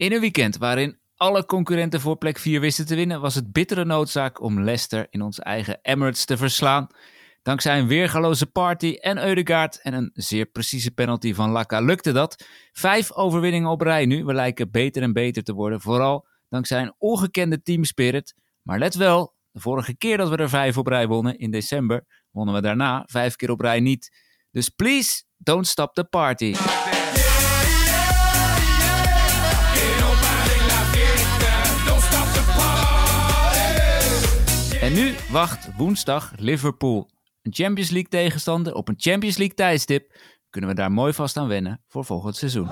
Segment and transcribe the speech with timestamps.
[0.00, 3.84] In een weekend waarin alle concurrenten voor plek 4 wisten te winnen, was het bittere
[3.84, 6.86] noodzaak om Leicester in onze eigen Emirates te verslaan.
[7.42, 12.44] Dankzij een weergaloze party en Eudegaard en een zeer precieze penalty van Laka lukte dat.
[12.72, 14.24] Vijf overwinningen op rij nu.
[14.24, 15.80] We lijken beter en beter te worden.
[15.80, 18.34] Vooral dankzij een ongekende teamspirit.
[18.62, 22.06] Maar let wel, de vorige keer dat we er vijf op rij wonnen, in december,
[22.30, 24.10] wonnen we daarna vijf keer op rij niet.
[24.50, 26.54] Dus please, don't stop the party.
[34.94, 37.10] Nu wacht woensdag Liverpool.
[37.42, 40.16] Een Champions League tegenstander op een Champions League tijdstip.
[40.50, 42.70] Kunnen we daar mooi vast aan wennen voor volgend seizoen.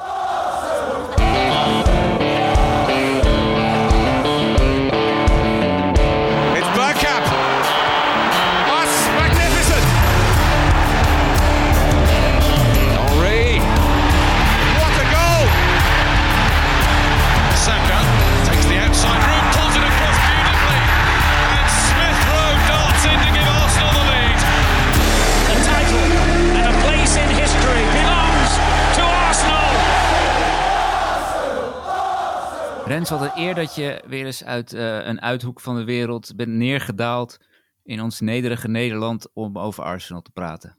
[32.89, 36.33] Rens, wat een eer dat je weer eens uit eh, een uithoek van de wereld
[36.37, 37.39] bent neergedaald
[37.83, 40.79] in ons nederige Nederland om over Arsenal te praten.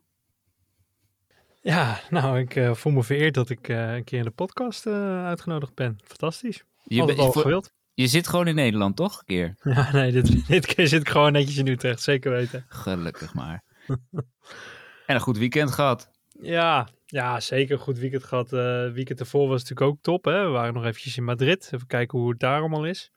[1.61, 4.87] Ja, nou, ik eh, voel me vereerd dat ik eh, een keer in de podcast
[4.87, 5.97] uitgenodigd ben.
[6.03, 6.63] Fantastisch.
[6.83, 7.73] Je, bent- al gewild.
[7.93, 9.19] je zit gewoon in Nederland, toch?
[9.19, 9.55] Een keer.
[9.75, 12.65] Ja, nee, dit, dit keer zit ik gewoon netjes in Utrecht, zeker weten.
[12.67, 13.63] Gelukkig maar.
[15.07, 16.11] en een goed weekend gehad.
[16.41, 18.53] Ja, ja zeker goed weekend gehad.
[18.53, 20.25] Eh weekend ervoor was natuurlijk ook top.
[20.25, 20.43] Hè?
[20.43, 21.69] We waren nog eventjes in Madrid.
[21.73, 23.11] Even kijken hoe het daar allemaal is.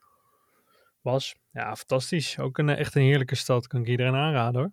[1.01, 2.39] Was, ja, fantastisch.
[2.39, 3.67] Ook een, eh, echt een heerlijke stad.
[3.67, 4.71] Kan ik iedereen aanraden hoor.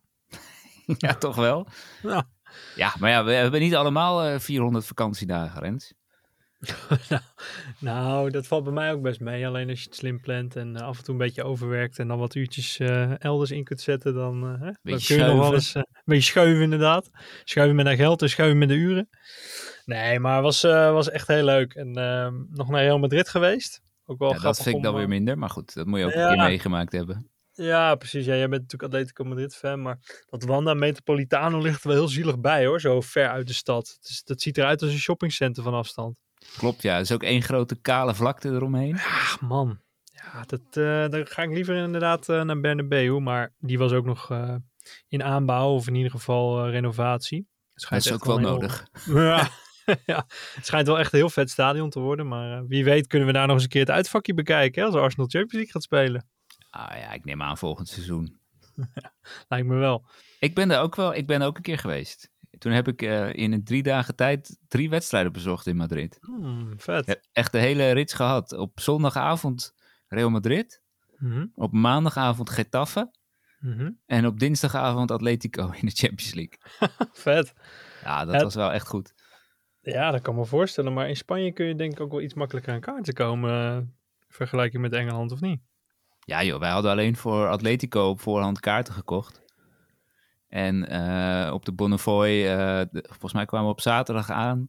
[1.06, 1.66] ja, toch wel?
[2.02, 2.28] Ja.
[2.74, 5.94] Ja, maar ja, we hebben niet allemaal eh, 400 vakantiedagen, Rens.
[7.78, 9.46] Nou, dat valt bij mij ook best mee.
[9.46, 12.08] Alleen als je het slim plant en eh, af en toe een beetje overwerkt en
[12.08, 15.54] dan wat uurtjes eh, elders in kunt zetten, dan, eh, dan kun je nog wel
[15.54, 17.10] eens een beetje schuiven inderdaad.
[17.44, 19.08] Schuiven met dat geld en schuiven met de uren.
[19.84, 20.62] Nee, maar het was,
[20.92, 21.74] was echt heel leuk.
[21.74, 23.80] En ehm, nog naar Real Madrid geweest.
[24.06, 26.12] Ook wel Ja, dat vind ik dan weer minder, maar goed, dat moet je ook
[26.12, 26.30] Ja.
[26.30, 27.30] een keer meegemaakt hebben.
[27.52, 28.24] Ja, precies.
[28.24, 32.08] Ja, jij bent natuurlijk Atletico Madrid fan, maar dat Wanda Metropolitano ligt er wel heel
[32.08, 33.98] zielig bij hoor, zo ver uit de stad.
[34.02, 36.16] Is, dat ziet eruit als een shoppingcenter van afstand.
[36.56, 36.94] Klopt, ja.
[36.94, 38.94] Er is ook één grote kale vlakte eromheen.
[38.96, 43.78] Ach man, ja, dat, eh dan ga ik liever inderdaad eh, naar Bernabeu, maar die
[43.78, 44.54] was ook nog eh,
[45.08, 47.48] in aanbouw of in ieder geval renovatie.
[47.72, 48.86] Het Dat is ook wel heel- nodig.
[49.06, 49.48] Ja.
[50.06, 53.26] ja, het schijnt wel echt een heel vet stadion te worden, maar wie weet kunnen
[53.28, 55.82] we daar nog eens een keer het uitvakje bekijken hè, als Arsenal Champions League gaat
[55.82, 56.28] spelen.
[56.70, 58.38] Ah ja, ik neem aan volgend seizoen.
[59.48, 60.04] Lijkt me wel.
[60.38, 62.30] Ik ben er ook wel, ik ben er ook een keer geweest.
[62.60, 66.18] Toen heb ik eh, in een drie dagen tijd drie wedstrijden bezocht in Madrid.
[66.20, 67.20] Hmm, vet.
[67.32, 68.52] Echt de hele rits gehad.
[68.52, 69.74] Op zondagavond
[70.08, 70.82] Real Madrid.
[71.16, 73.10] Mhm, Op maandagavond Getafe.
[73.60, 73.90] mhm.
[74.06, 76.58] En op dinsdagavond Atletico in de Champions League.
[77.12, 77.52] Vet.
[78.04, 79.14] Ja, dat Het- was wel echt goed.
[79.80, 80.92] Ja, dat kan me voorstellen.
[80.92, 83.50] Maar in Spanje kun je denk ik ook wel iets makkelijker aan kaarten komen.
[83.50, 83.94] eh, in
[84.28, 85.60] vergelijking met Engeland of niet?
[86.24, 89.40] Ja joh, wij hadden alleen voor Atletico op voorhand kaarten gekocht.
[90.50, 94.68] En eh, op de Bonnefoy, eh, de- volgens mij kwamen we op zaterdag aan.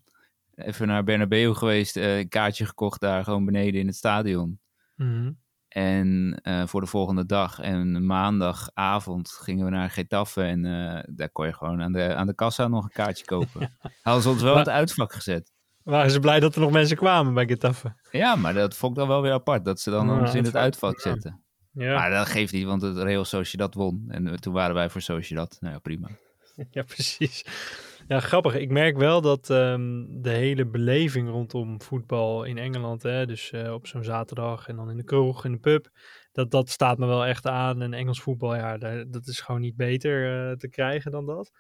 [0.56, 4.60] Even naar Bernabeu geweest, eh, een kaartje gekocht daar gewoon beneden in het stadion.
[4.96, 5.32] Mhm.
[5.68, 10.42] En voor de volgende dag en maandagavond gingen we naar Getafe.
[10.44, 10.62] En
[11.16, 13.78] daar kon je gewoon aan de, aan de kassa nog een kaartje kopen.
[14.04, 15.52] Hadden ze ons wel in het uitvak gezet.
[15.84, 17.96] Waren ze blij dat er nog mensen kwamen bij Getafe?
[18.12, 19.66] Ja, maar dat vond ik dan wel weer apart.
[19.66, 21.02] Dat ze dan Ja, ons in het het vak- uitvak ja.
[21.12, 21.44] zetten.
[21.74, 24.06] Ja, Maar dat geeft niet, want het Real Sociedad won.
[24.08, 25.58] En eh, toen waren wij voor Sociedad.
[25.60, 26.10] Nou ja, prima.
[26.72, 27.46] ja, precies.
[28.08, 28.56] Ja, grappig.
[28.56, 33.74] Ik merk wel dat ehm, de hele beleving rondom voetbal in Engeland, hè, dus eh,
[33.74, 35.90] op zo'n zaterdag en dan in de kroeg, in de pub,
[36.32, 37.82] dat, dat staat me wel echt aan.
[37.82, 41.52] En Engels voetbal, ja, daar- dat is gewoon niet beter eh, te krijgen dan dat.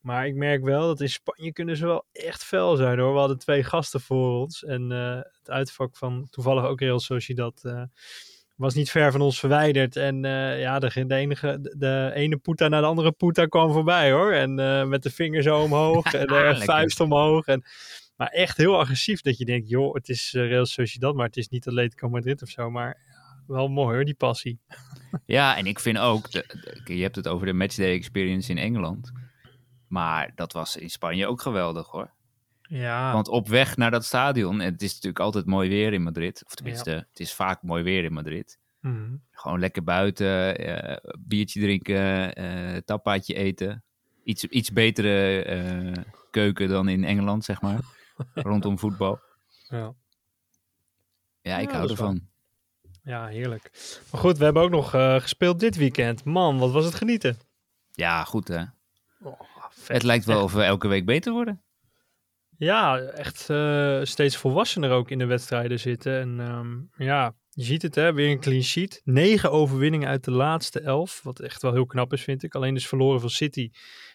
[0.00, 3.12] Maar ik merk wel dat in Spanje kunnen ze wel echt fel zijn hoor.
[3.12, 7.62] We hadden twee gasten voor ons en het uitvak van toevallig ook Real Sociedad
[8.58, 9.96] was niet ver van ons verwijderd.
[9.96, 14.12] En eh, ja, de, de, enige, de, ene poeta naar de andere poeta kwam voorbij
[14.12, 14.32] hoor.
[14.32, 16.64] En eh, met de vinger zo omhoog en de Lekker.
[16.64, 17.46] vuist omhoog.
[17.46, 17.62] En,
[18.16, 21.36] maar echt heel agressief dat je denkt, joh, het is eh, Real Sociedad, maar het
[21.36, 22.70] is niet Atletico Madrid of zo.
[22.70, 24.58] Maar ja, wel mooi hoor, die passie.
[25.26, 28.58] Ja, en ik vind ook, de- de- je hebt het over de matchday experience in
[28.58, 29.12] Engeland.
[29.86, 32.10] Maar dat was in Spanje ook geweldig hoor.
[32.68, 36.02] Ja, Want op weg naar dat stadion, en het is natuurlijk altijd mooi weer in
[36.02, 36.42] Madrid.
[36.46, 38.58] Of tenminste, het is vaak mooi weer in Madrid.
[38.80, 39.16] Mhm.
[39.32, 43.84] Gewoon lekker buiten, eh, biertje drinken, eh tapaatje eten.
[44.24, 47.80] Iets, iets betere eh, keuken dan in Engeland, zeg maar.
[48.34, 49.20] rondom voetbal.
[49.68, 49.94] ja.
[51.42, 52.20] Ja, ik Ja, hou wel- ervan.
[53.02, 53.70] Ja, heerlijk.
[54.10, 54.90] Maar goed, we hebben ook nog
[55.22, 56.24] gespeeld dit weekend.
[56.24, 57.38] Man, wat was het genieten.
[57.92, 58.62] Ja, goed hè.
[59.22, 59.40] Oh,
[59.86, 61.62] Het lijkt wel of we elke week beter worden.
[62.58, 66.20] Ja, echt eh, steeds volwassener ook in de wedstrijden zitten.
[66.20, 69.00] En ehm, ja, je ziet het hè, weer een clean sheet.
[69.04, 71.22] Negen overwinningen uit de laatste elf.
[71.22, 72.54] Wat echt wel heel knap is, vind ik.
[72.54, 73.70] Alleen dus verloren van City.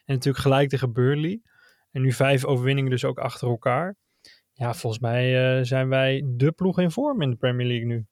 [0.06, 1.42] En natuurlijk gelijk tegen Burnley.
[1.92, 3.95] En nu vijf overwinningen dus ook achter elkaar.
[4.54, 8.06] Ja, volgens mij eh, zijn wij de ploeg in vorm in de Premier League nu.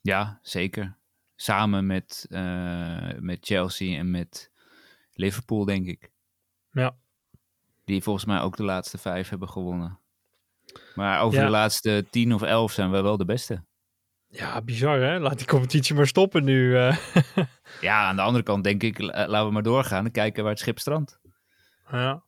[0.00, 0.98] Ja, zeker.
[1.34, 4.50] Samen met, eh, met Chelsea en met
[5.12, 6.10] Liverpool, denk ik.
[6.70, 6.96] Ja.
[7.84, 9.98] Die volgens mij ook de laatste vijf hebben gewonnen.
[10.94, 11.44] Maar over Ja.
[11.44, 13.64] de laatste tien of elf zijn we wel de beste.
[14.28, 15.18] Ja, bizar hè.
[15.18, 16.76] Laat die competitie maar stoppen nu.
[16.78, 16.96] eh.
[17.80, 20.52] Ja, aan de andere kant denk ik, la- laten we maar doorgaan en kijken waar
[20.52, 21.18] het schip strandt.
[21.90, 22.22] Ja.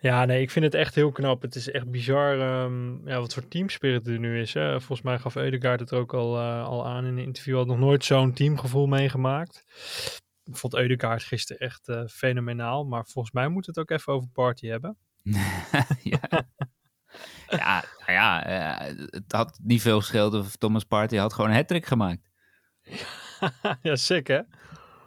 [0.00, 1.42] Ja, nee, ik vind het echt heel knap.
[1.42, 4.54] Het is echt bizar ehm, ja, wat voor teamspirit er nu is.
[4.54, 4.70] Hè.
[4.80, 7.56] Volgens mij gaf Eudegaard het er ook al, eh, al aan in een interview.
[7.56, 9.64] Had nog nooit zo'n teamgevoel meegemaakt.
[10.48, 12.84] Ik vond Eudegaard gisteren echt eh, fenomenaal.
[12.84, 14.96] Maar volgens mij moet het ook even over party hebben.
[16.02, 16.46] ja.
[17.48, 21.56] ja, nou ja, eh, het had niet veel gescheeld of Thomas Partey had gewoon een
[21.56, 22.30] hat gemaakt.
[23.82, 24.40] ja, sick hè?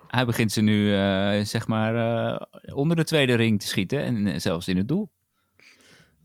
[0.07, 1.93] Hij begint ze nu, eh, zeg maar,
[2.73, 5.11] onder de tweede ring te schieten en zelfs in het doel.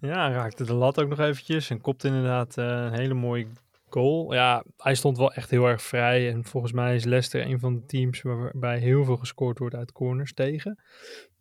[0.00, 1.70] Ja, raakte de lat ook nog eventjes.
[1.70, 3.46] En kopte inderdaad een hele mooie
[3.88, 4.34] goal.
[4.34, 6.30] Ja, hij stond wel echt heel erg vrij.
[6.32, 9.92] En volgens mij is Leicester een van de teams waarbij heel veel gescoord wordt uit
[9.92, 10.82] corners tegen.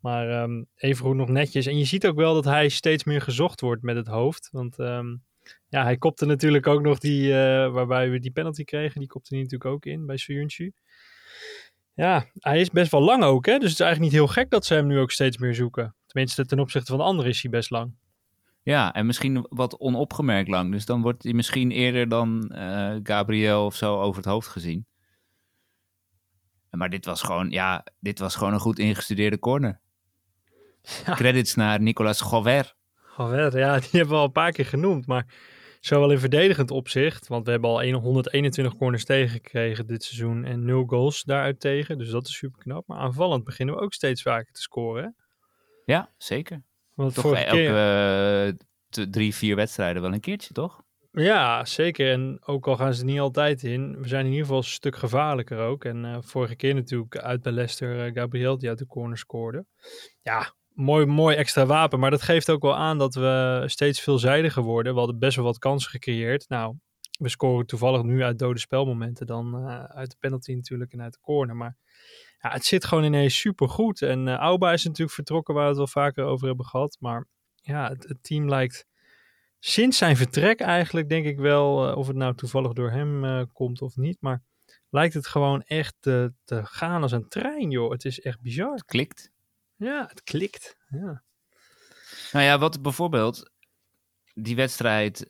[0.00, 1.66] Maar ehm evengoed nog netjes.
[1.66, 4.48] En je ziet ook wel dat hij steeds meer gezocht wordt met het hoofd.
[4.52, 5.16] Want ehm,
[5.68, 9.00] ja, hij kopte natuurlijk ook nog die, eh, waarbij we die penalty kregen.
[9.00, 10.72] Die kopte hij natuurlijk ook in bij Soyuncu.
[11.94, 13.46] Ja, hij is best wel lang ook.
[13.46, 13.52] Hè?
[13.52, 15.94] Dus het is eigenlijk niet heel gek dat ze hem nu ook steeds meer zoeken.
[16.06, 17.94] Tenminste, ten opzichte van de anderen is hij best lang.
[18.66, 20.72] Ja, en misschien wat onopgemerkt lang.
[20.72, 24.86] Dus dan wordt hij misschien eerder dan eh, Gabriel of zo over het hoofd gezien.
[26.70, 29.80] Maar dit was gewoon, ja, dit was gewoon een goed ingestudeerde corner.
[31.04, 31.14] Ja.
[31.14, 32.74] Credits naar Nicolas Gover.
[32.94, 35.06] Gover, ja, die hebben we al een paar keer genoemd.
[35.06, 35.34] Maar
[35.80, 40.84] zowel in verdedigend opzicht, want we hebben al 121 corners tegengekregen dit seizoen en 0
[40.86, 41.98] goals daaruit tegen.
[41.98, 42.86] Dus dat is super knap.
[42.86, 45.02] Maar aanvallend beginnen we ook steeds vaker te scoren.
[45.04, 45.10] Hè?
[45.92, 46.64] Ja, zeker.
[46.96, 48.56] Want Toch elke keer,
[48.98, 50.84] eh, drie, vier wedstrijden wel een keertje, toch?
[51.12, 52.12] Ja, zeker.
[52.12, 54.96] En ook al gaan ze niet altijd in, we zijn in ieder geval een stuk
[54.96, 55.84] gevaarlijker ook.
[55.84, 59.66] En eh, vorige keer natuurlijk uit bij Leicester, eh, Gabriel die uit de corner scoorde.
[60.22, 61.98] Ja, mooi, mooi extra wapen.
[61.98, 64.92] Maar dat geeft ook wel aan dat we steeds veelzijdiger worden.
[64.92, 66.48] We hadden best wel wat kansen gecreëerd.
[66.48, 66.76] Nou,
[67.18, 69.56] we scoren toevallig nu uit dode spelmomenten dan
[69.88, 71.56] uit de penalty natuurlijk en uit de corner.
[71.56, 71.76] Maar
[72.38, 74.02] ja, het zit gewoon ineens super goed.
[74.02, 76.96] En eh Auba is natuurlijk vertrokken, waar we het wel vaker over hebben gehad.
[77.00, 78.86] Maar ja, het, het team lijkt
[79.58, 83.42] sinds zijn vertrek eigenlijk, denk ik wel, eh, of het nou toevallig door hem eh,
[83.52, 84.16] komt of niet.
[84.20, 84.42] Maar
[84.90, 87.90] lijkt het gewoon echt te, te gaan als een trein, joh.
[87.90, 88.84] Het is echt bizar.
[88.84, 89.30] Klikt.
[89.76, 90.76] Ja, het klikt.
[90.88, 91.22] Ja.
[92.32, 93.50] Nou ja, wat bijvoorbeeld
[94.34, 95.26] die wedstrijd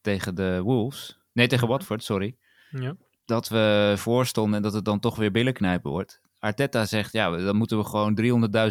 [0.00, 2.36] tegen de Wolves, nee tegen Watford, sorry,
[2.70, 2.96] Ja.
[3.26, 6.20] Dat we voorstonden en dat het dan toch weer billenknijpen wordt.
[6.38, 8.14] Arteta zegt, ja, dan moeten we gewoon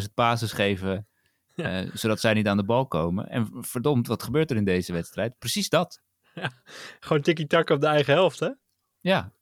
[0.00, 1.06] 300.000 passes geven,
[1.54, 1.80] Ja.
[1.82, 3.28] eh, zodat zij niet aan de bal komen.
[3.28, 5.38] En verdomd, wat gebeurt er in deze wedstrijd?
[5.38, 6.00] Precies dat.
[7.00, 8.50] Gewoon tiki-taka op de eigen helft, hè?
[9.00, 9.32] Ja.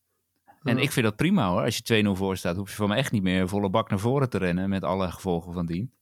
[0.63, 1.63] En ik vind dat prima hoor.
[1.63, 3.99] Als je 2-0 voor staat, hoef je voor mij echt niet meer volle bak naar
[3.99, 5.93] voren te rennen met alle gevolgen van dien.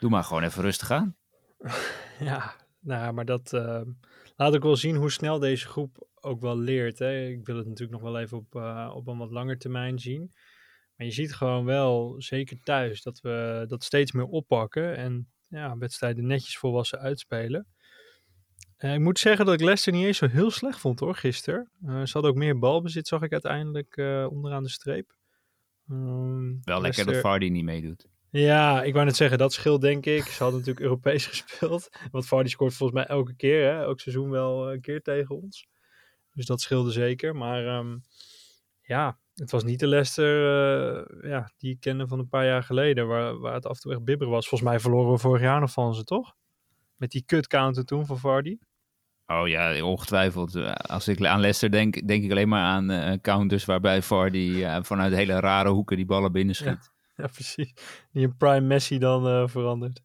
[0.00, 1.16] Doe maar gewoon even rustig aan.
[2.18, 2.54] Ja,
[2.84, 3.82] nou, maar dat eh,
[4.36, 6.98] laat ook wel zien hoe snel deze groep ook wel leert.
[6.98, 7.26] Hè?
[7.26, 10.32] Ik wil het natuurlijk nog wel even op, eh, op een wat langer termijn zien.
[10.96, 14.96] Maar je ziet gewoon wel, zeker thuis, dat we dat steeds meer oppakken.
[14.96, 17.66] En ja, wedstrijden netjes volwassen uitspelen.
[18.76, 21.70] Eh, ik moet zeggen dat ik Leicester niet eens zo heel slecht vond hoor, gisteren.
[21.82, 23.96] Eh, ze hadden ook meer balbezit, zag ik uiteindelijk
[24.30, 25.16] onderaan de streep.
[25.88, 28.06] Ehm, Wel lekker dat Vardy niet meedoet.
[28.40, 30.22] Ja, ik wou net zeggen, dat scheelt denk ik.
[30.22, 31.88] Ze hadden natuurlijk Europees gespeeld.
[32.10, 33.82] Want Vardy scoort volgens mij elke keer, hè?
[33.82, 35.68] elk seizoen wel een keer tegen ons.
[36.32, 37.36] Dus dat scheelde zeker.
[37.36, 37.96] Maar ehm,
[38.82, 40.34] ja, het was niet de Leicester
[40.96, 43.06] eh, ja, die ik kende van een paar jaar geleden.
[43.06, 44.48] Waar, waar het af en toe echt bibber was.
[44.48, 46.34] Volgens mij verloren we vorig jaar nog van ze, toch?
[46.96, 48.56] Met die kut counter toen van Vardy.
[49.26, 50.54] Oh ja, ongetwijfeld.
[50.54, 54.62] Eh, Als ik aan Leicester denk, denk ik alleen maar aan eh, counters waarbij Vardy
[54.64, 56.66] eh, vanuit hele rare hoeken die ballen binnenschiet.
[56.66, 56.93] Ja,
[57.32, 57.74] precies.
[58.12, 60.02] Die een prime Messi dan eh, verandert.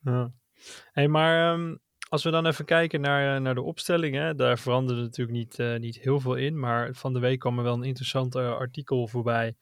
[0.00, 0.32] Ja.
[0.92, 1.76] Hey, maar ehm,
[2.08, 5.58] als we dan even kijken naar, eh, naar de opstelling, hè, daar veranderde natuurlijk niet,
[5.58, 6.58] eh, niet heel veel in.
[6.58, 9.56] Maar van de week kwam er wel een interessant artikel voorbij.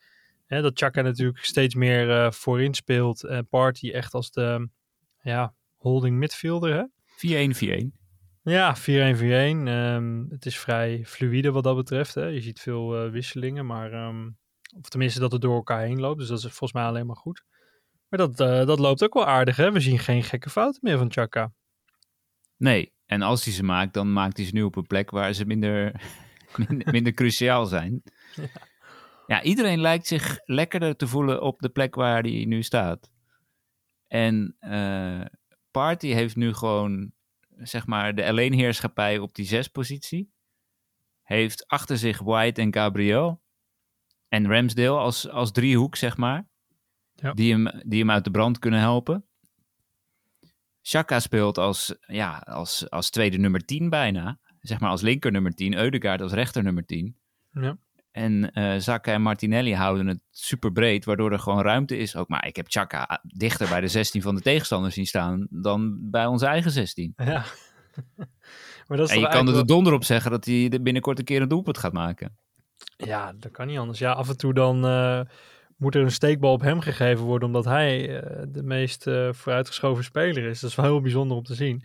[0.47, 3.25] Hè, dat Chaka natuurlijk steeds meer voorin speelt.
[3.25, 4.69] En Party echt als de
[5.21, 6.75] ja, holding midfielder.
[6.75, 6.85] Hè?
[7.17, 7.93] 4-1-4-1.
[8.43, 9.69] Ja, 4-1-4-1.
[9.69, 12.15] Ehm, het is vrij fluïde wat dat betreft.
[12.15, 12.27] Hè.
[12.27, 13.93] Je ziet veel wisselingen, maar...
[13.93, 14.29] ehm,
[14.81, 16.19] of tenminste dat het door elkaar heen loopt.
[16.19, 17.45] Dus dat is volgens mij alleen maar goed.
[18.09, 19.73] Maar dat, eh, dat loopt ook wel aardig, hè.
[19.73, 21.53] We zien geen gekke fouten meer van Chaka.
[22.57, 25.33] Nee, en als hij ze maakt, dan maakt hij ze nu op een plek waar
[25.33, 26.01] ze minder,
[26.67, 28.03] minder, minder cruciaal zijn.
[29.27, 29.43] Ja.
[29.43, 33.11] iedereen lijkt zich lekkerder te voelen op de plek waar hij nu staat.
[34.07, 35.25] En eh,
[35.71, 37.13] Party heeft nu gewoon,
[37.57, 40.33] zeg maar, de alleenheerschappij op die zespositie.
[41.23, 43.43] Heeft achter zich White en Gabriel.
[44.35, 46.47] En Ramsdale als, als driehoek, zeg maar.
[47.15, 47.33] Ja.
[47.33, 49.25] Die, hem, die hem uit de brand kunnen helpen.
[50.83, 54.39] Chaka speelt als, ja, als, als tweede nummer 10 bijna.
[54.61, 55.75] Zeg maar als linker nummer 10.
[55.75, 57.17] Eudegaard als rechter nummer 10.
[57.51, 57.79] Ja.
[58.11, 62.17] En eh Zaka en Martinelli houden het super breed, waardoor er gewoon ruimte is.
[62.17, 66.11] Ook, maar ik heb Chaka dichter bij de 16 van de tegenstander zien staan dan
[66.11, 67.13] bij onze eigen 16.
[67.17, 67.45] Ja.
[68.87, 71.25] maar dat is En je kan er de donder op zeggen dat hij binnenkort een
[71.25, 72.37] keer een doelpunt gaat maken.
[72.97, 73.99] Ja, dat kan niet anders.
[73.99, 75.21] Ja, af en toe dan eh,
[75.77, 80.05] moet er een steekbal op hem gegeven worden, omdat hij eh, de meest eh, vooruitgeschoven
[80.05, 80.61] speler is.
[80.61, 81.85] Dat is wel heel bijzonder om te zien.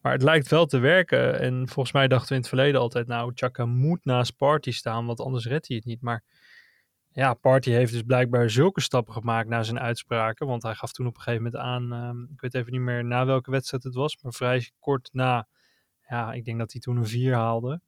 [0.00, 1.40] Maar het lijkt wel te werken.
[1.40, 5.06] En volgens mij dachten we in het verleden altijd, nou, Chaka moet naast Party staan,
[5.06, 6.02] want anders redt hij het niet.
[6.02, 6.24] Maar
[7.12, 10.46] ja, Party heeft dus blijkbaar zulke stappen gemaakt na zijn uitspraken.
[10.46, 13.04] Want hij gaf toen op een gegeven moment aan, ehm, ik weet even niet meer
[13.04, 15.48] na welke wedstrijd het was, maar vrij kort na,
[16.08, 17.80] ja, ik denk dat hij toen een 4 haalde.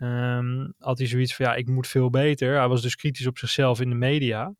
[0.00, 2.58] Ehm, had hij zoiets van, ja, ik moet veel beter.
[2.58, 4.54] Hij was dus kritisch op zichzelf in de media.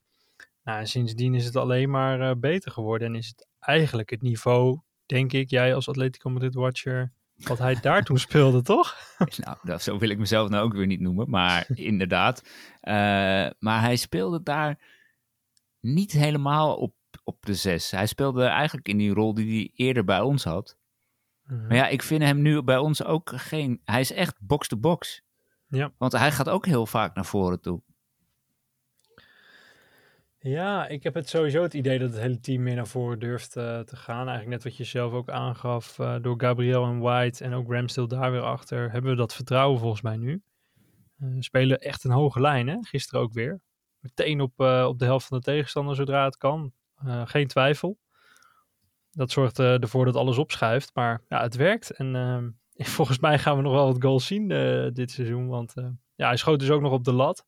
[0.62, 3.08] Nou, en sindsdien is het alleen maar eh, beter geworden.
[3.08, 7.80] En is het eigenlijk het niveau, denk ik, jij als Atletico Madrid watcher, wat hij
[7.80, 8.96] daar toen speelde, toch?
[9.44, 12.42] nou, dat, zo wil ik mezelf nou ook weer niet noemen, maar inderdaad.
[12.80, 12.94] Eh,
[13.58, 14.78] maar hij speelde daar
[15.80, 16.94] niet helemaal op,
[17.24, 17.90] op de 6.
[17.90, 20.78] Hij speelde eigenlijk in die rol die hij eerder bij ons had.
[21.42, 23.80] Maar ja, ik vind hem nu bij ons ook geen...
[23.84, 25.22] Hij is echt box-to-box.
[25.70, 25.92] Ja.
[25.98, 27.82] Want hij gaat ook heel vaak naar voren toe.
[30.38, 33.56] Ja, ik heb het sowieso het idee dat het hele team meer naar voren durft
[33.56, 34.28] eh, te gaan.
[34.28, 38.08] Eigenlijk net wat je zelf ook aangaf, eh, door Gabriel en White en ook Ramsdale
[38.08, 40.42] daar weer achter, hebben we dat vertrouwen volgens mij nu.
[41.16, 42.76] We spelen echt een hoge lijn, hè?
[42.80, 43.60] gisteren ook weer.
[43.98, 46.72] Meteen op, op de helft van de tegenstander zodra het kan.
[47.24, 47.98] Geen twijfel.
[49.10, 51.90] Dat zorgt ervoor dat alles opschuift, maar ja, het werkt.
[51.90, 52.48] En ehm,
[52.96, 56.26] volgens mij gaan we nog wel wat goals zien eh, dit seizoen, want eh, ja,
[56.26, 57.46] hij schoot dus ook nog op de lat.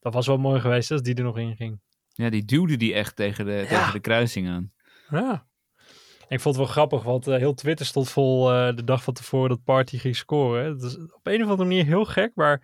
[0.00, 1.80] Dat was wel mooi geweest als die er nog in ging.
[2.08, 4.72] Ja, die duwde die echt tegen de, tegen de kruising aan.
[5.10, 5.46] Ja.
[6.28, 9.48] Ik vond het wel grappig, want eh, heel Twitter stond vol de dag van tevoren
[9.48, 10.78] dat Party ging scoren.
[10.78, 12.62] Dat is op een of andere manier heel gek, maar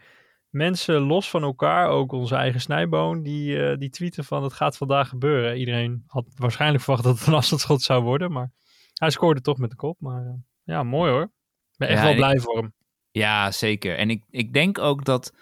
[0.48, 5.08] mensen los van elkaar, ook onze eigen snijboon, die, die tweeten van het gaat vandaag
[5.08, 5.58] gebeuren.
[5.58, 8.50] Iedereen had waarschijnlijk verwacht dat het een afstandsschot zou worden, maar
[8.94, 10.00] hij scoorde toch met de kop.
[10.00, 11.30] Maar ja, mooi hoor.
[11.78, 12.72] Ik ben echt Ja, wel blij voor hem.
[13.10, 13.96] Ja, zeker.
[13.96, 15.32] En ik, ik denk ook dat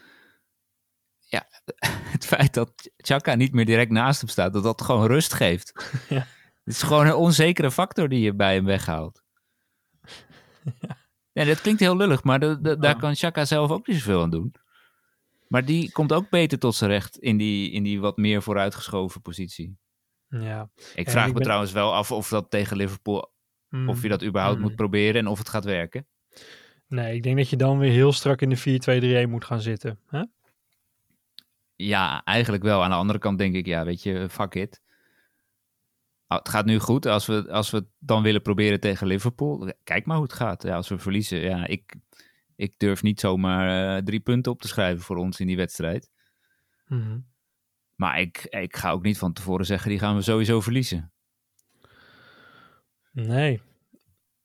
[1.21, 1.47] ja,
[2.17, 5.73] het feit dat Chaka niet meer direct naast hem staat, dat dat gewoon rust geeft.
[6.09, 6.27] Ja.
[6.65, 9.23] Het is gewoon een onzekere factor die je bij hem weghaalt.
[11.33, 14.23] Ja, dat klinkt heel lullig, maar de, de- daar kan Chaka zelf ook niet zoveel
[14.23, 14.55] aan doen.
[15.49, 19.21] Maar die komt ook beter tot zijn recht in die, in die wat meer vooruitgeschoven
[19.23, 19.79] positie.
[20.29, 20.71] Ja.
[20.95, 23.35] Ik vraag ik me ben- trouwens wel af of dat tegen Liverpool,
[23.69, 23.89] Mm.
[23.89, 24.63] of je dat überhaupt Mm.
[24.63, 26.07] moet proberen en of het gaat werken.
[26.89, 30.01] Nee, ik denk dat je dan weer heel strak in de 4-2-3-1 moet gaan zitten.
[30.07, 30.23] Hè?
[31.75, 32.83] Ja, eigenlijk wel.
[32.83, 34.83] Aan de andere kant denk ik, ja, weet je, fuck it.
[36.27, 37.07] Ah, Het gaat nu goed.
[37.07, 40.63] Als we, als we het dan willen proberen tegen Liverpool, kijk maar hoe het gaat.
[40.63, 41.95] Ja, als we verliezen, ja, ik,
[42.57, 46.11] ik durf niet zomaar eh, drie punten op te schrijven voor ons in die wedstrijd.
[46.87, 47.19] Mhm.
[47.95, 51.13] Maar ik, ik ga ook niet van tevoren zeggen, die gaan we sowieso verliezen.
[53.13, 53.61] Nee.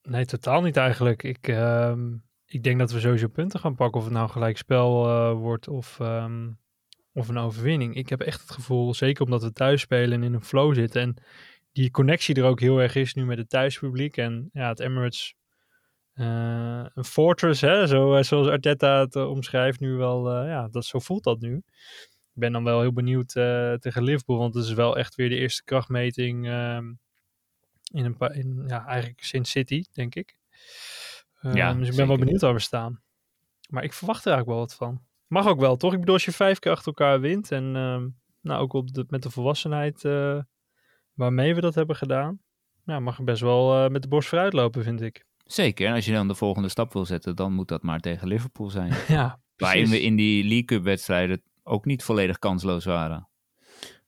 [0.02, 1.24] Nee, totaal niet eigenlijk.
[1.24, 2.16] Ik, ehm,
[2.54, 3.98] ik denk dat we sowieso punten gaan pakken.
[4.00, 6.50] Of het nou gelijk spel eh, wordt of, ehm,
[7.14, 7.96] of een overwinning.
[7.96, 11.02] Ik heb echt het gevoel, zeker omdat we thuis spelen en in een flow zitten.
[11.02, 11.16] En
[11.72, 14.18] die connectie er ook heel erg is nu met het thuispubliek.
[14.18, 15.36] En ja, het Emirates,
[16.14, 20.46] eh, een fortress, hè, zo, eh, zoals Arteta het omschrijft nu wel.
[20.46, 21.56] ja, dat, zo voelt dat nu.
[22.34, 23.30] Ik ben dan wel heel benieuwd
[23.80, 26.94] tegen Liverpool, want het is wel echt weer de eerste krachtmeting ehm,
[27.94, 30.38] in een paar, ja, eigenlijk sinds City, denk ik.
[31.42, 33.02] Ehm, Ja, dus ik ben wel benieuwd waar we staan.
[33.70, 35.02] Maar ik verwacht er eigenlijk wel wat van.
[35.28, 35.94] Mag ook wel, toch?
[35.94, 38.08] Ik bedoel, als je vijf keer achter elkaar wint en ehm,
[38.42, 40.40] nou, ook op de, met de volwassenheid eh,
[41.14, 42.40] waarmee we dat hebben gedaan,
[42.86, 45.26] ja, mag er best wel eh, met de borst vooruit lopen, vind ik.
[45.46, 48.28] Zeker, en als je dan de volgende stap wil zetten, dan moet dat maar tegen
[48.28, 48.94] Liverpool zijn.
[49.08, 50.00] Ja, Waarin precies.
[50.00, 53.28] we in die League Cup wedstrijden ook niet volledig kansloos waren.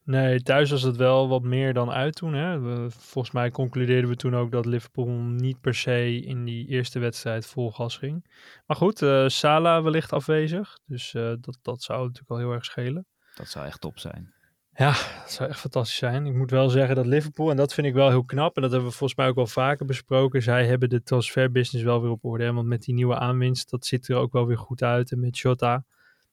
[0.06, 2.34] Nee, thuis was het wel wat meer dan uit toen.
[2.34, 2.60] Hè?
[2.60, 7.00] We, volgens mij concludeerden we toen ook dat Liverpool niet per se in die eerste
[7.00, 8.26] wedstrijd vol gas ging.
[8.66, 10.78] Maar goed, eh Salah wellicht afwezig.
[10.86, 13.06] Dus eh, dat, dat zou natuurlijk wel heel erg schelen.
[13.36, 14.34] Dat zou echt top zijn.
[14.76, 14.92] Ja,
[15.22, 16.26] dat zou echt fantastisch zijn.
[16.26, 18.72] Ik moet wel zeggen dat Liverpool, en dat vind ik wel heel knap, en dat
[18.72, 22.26] hebben we volgens mij ook wel vaker besproken, zij hebben de transferbusiness wel weer op
[22.26, 22.44] orde.
[22.44, 22.54] Hè?
[22.54, 25.12] Want met die nieuwe aanwinst, dat ziet er ook wel weer goed uit.
[25.12, 25.86] En met Jota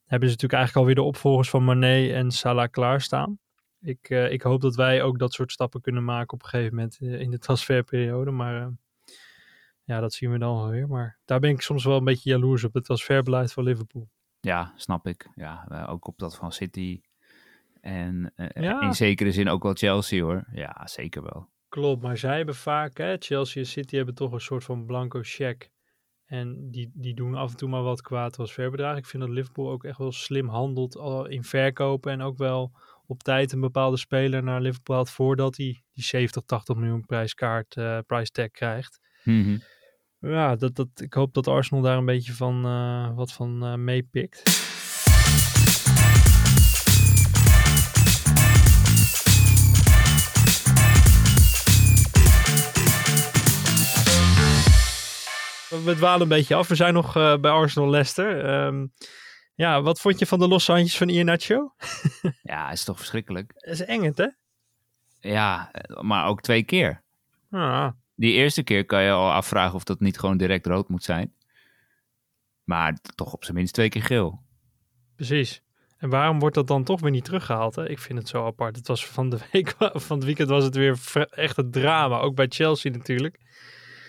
[0.04, 3.38] hebben ze natuurlijk eigenlijk alweer de opvolgers van Mané en Salah klaarstaan.
[3.80, 6.74] Ik, eh, ik hoop dat wij ook dat soort stappen kunnen maken op een gegeven
[6.74, 8.30] moment eh, in de transferperiode.
[8.30, 8.68] Maar eh,
[9.84, 10.88] ja, dat zien we dan wel weer.
[10.88, 14.08] Maar daar ben ik soms wel een beetje jaloers op, het transferbeleid van Liverpool.
[14.40, 15.28] Ja, snap ik.
[15.34, 17.00] Ja, ook op dat van City.
[17.80, 18.80] En Ja.
[18.80, 20.44] in zekere zin ook wel Chelsea hoor.
[20.52, 21.48] Ja, zeker wel.
[21.68, 25.20] Klopt, maar zij hebben vaak, hè, Chelsea en City hebben toch een soort van blanco
[25.22, 25.70] check.
[26.24, 28.96] En die, die doen af en toe maar wat qua transferbedrag.
[28.96, 30.96] Ik vind dat Liverpool ook echt wel slim handelt
[31.28, 32.12] in verkopen.
[32.12, 32.72] En ook wel
[33.10, 37.76] op tijd een bepaalde speler naar Liverpool haalt voordat hij die 70, 80 miljoen prijskaart,
[37.76, 39.00] eh price tag krijgt.
[39.24, 39.58] Mhm.
[40.20, 43.74] Ja, dat, dat, ik hoop dat Arsenal daar een beetje van, eh, wat van eh,
[43.74, 44.42] meepikt.
[55.84, 56.68] We- dwalen een beetje af.
[56.68, 58.44] We zijn nog bij Arsenal Leicester.
[58.44, 58.86] Ehm,
[59.60, 61.74] ja, wat vond je van de losse handjes van Iheanacho?
[62.42, 63.52] Ja, is toch verschrikkelijk.
[63.54, 64.26] Dat is eng, het, hè?
[65.20, 67.02] Ja, eh, maar ook twee keer.
[67.50, 71.02] Ah, Die eerste keer kan je al afvragen of dat niet gewoon direct rood moet
[71.04, 71.34] zijn.
[72.64, 74.42] Maar toch op zijn minst twee keer geel.
[75.16, 75.62] precies.
[75.98, 77.74] En waarom wordt dat dan toch weer niet teruggehaald?
[77.74, 77.88] Hè?
[77.88, 78.76] Ik vind het zo apart.
[78.76, 79.74] Het was van de week,
[80.06, 80.98] van het weekend was het weer
[81.30, 82.18] echt een drama.
[82.18, 83.40] Ook bij Chelsea natuurlijk.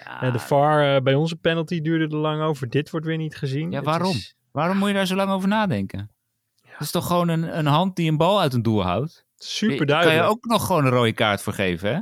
[0.03, 2.69] Ja, Eh, de VAR eh, bij onze penalty duurde er lang over.
[2.69, 3.71] Dit wordt weer niet gezien.
[3.71, 4.09] Ja, waarom?
[4.15, 6.11] is Waarom moet je daar zo lang over nadenken?
[6.61, 9.25] Het is toch gewoon een, een hand die een bal uit een doel houdt?
[9.35, 10.17] super Daar duidelijk.
[10.17, 11.93] kan je ook nog gewoon een rode kaart voor geven, hè?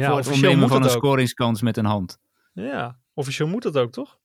[0.00, 0.90] ja, voor het moet van een ook.
[0.90, 2.18] scoringskans met een hand.
[2.52, 4.18] Ja, officieel moet dat ook, toch?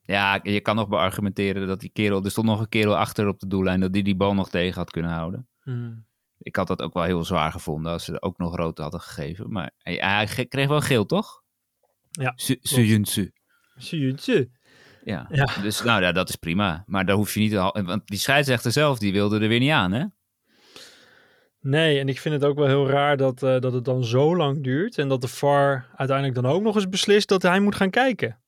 [0.00, 2.24] Ja, je kan nog beargumenteren dat die kerel...
[2.24, 3.80] Er stond nog een kerel achter op de doellijn...
[3.80, 5.48] dat die die bal nog tegen had kunnen houden.
[5.60, 6.06] Hmm.
[6.38, 7.92] Ik had dat ook wel heel zwaar gevonden...
[7.92, 9.52] als ze er ook nog rood hadden gegeven.
[9.52, 11.42] Maar hij, hij kreeg wel geel, toch?
[12.10, 13.32] Ja, Su- Suyunsu.
[15.08, 15.26] Ja.
[15.30, 15.48] Ja.
[15.62, 16.82] Dus nou ja, dat is prima.
[16.86, 17.56] Maar daar hoef je niet...
[17.56, 20.04] al- Want die scheidsrechter zelf, die wilde er weer niet aan, hè?
[21.60, 24.36] Nee, en ik vind het ook wel heel raar dat, eh, dat het dan zo
[24.36, 24.98] lang duurt.
[24.98, 28.40] En dat de VAR uiteindelijk dan ook nog eens beslist dat hij moet gaan kijken.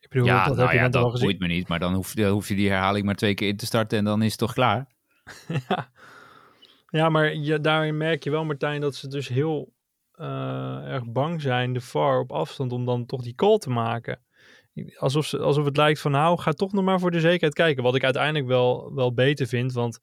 [0.00, 1.68] Ik bedoel, ja, dat nou heb je ja, net al dat boeit me niet.
[1.68, 3.98] Maar dan hoef, dan hoef je die herhaling maar twee keer in te starten...
[3.98, 4.86] en dan is het toch klaar?
[6.90, 9.72] Ja, maar je, daarin merk je wel, Martijn, dat ze dus heel
[10.12, 14.20] eh, erg bang zijn, de VAR op afstand, om dan toch die call te maken.
[14.96, 17.82] Alsof, ze, alsof het lijkt van, nou, ga toch nog maar voor de zekerheid kijken.
[17.82, 20.00] Wat ik uiteindelijk wel, wel beter vind, want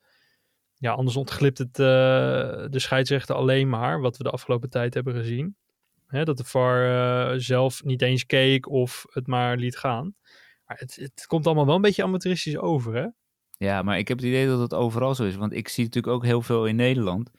[0.74, 1.86] ja, anders ontglipt het eh,
[2.70, 5.56] de scheidsrechter alleen maar, wat we de afgelopen tijd hebben gezien.
[6.08, 10.16] Hè, dat de VAR eh, zelf niet eens keek of het maar liet gaan.
[10.66, 13.08] Maar het, het komt allemaal wel een beetje amateuristisch over, hè?
[13.58, 15.36] Ja, maar ik heb het idee dat het overal zo is.
[15.36, 17.32] Want ik zie natuurlijk ook heel veel in Nederland.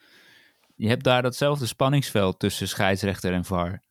[0.75, 3.83] Je hebt daar datzelfde spanningsveld tussen scheidsrechter en VAR.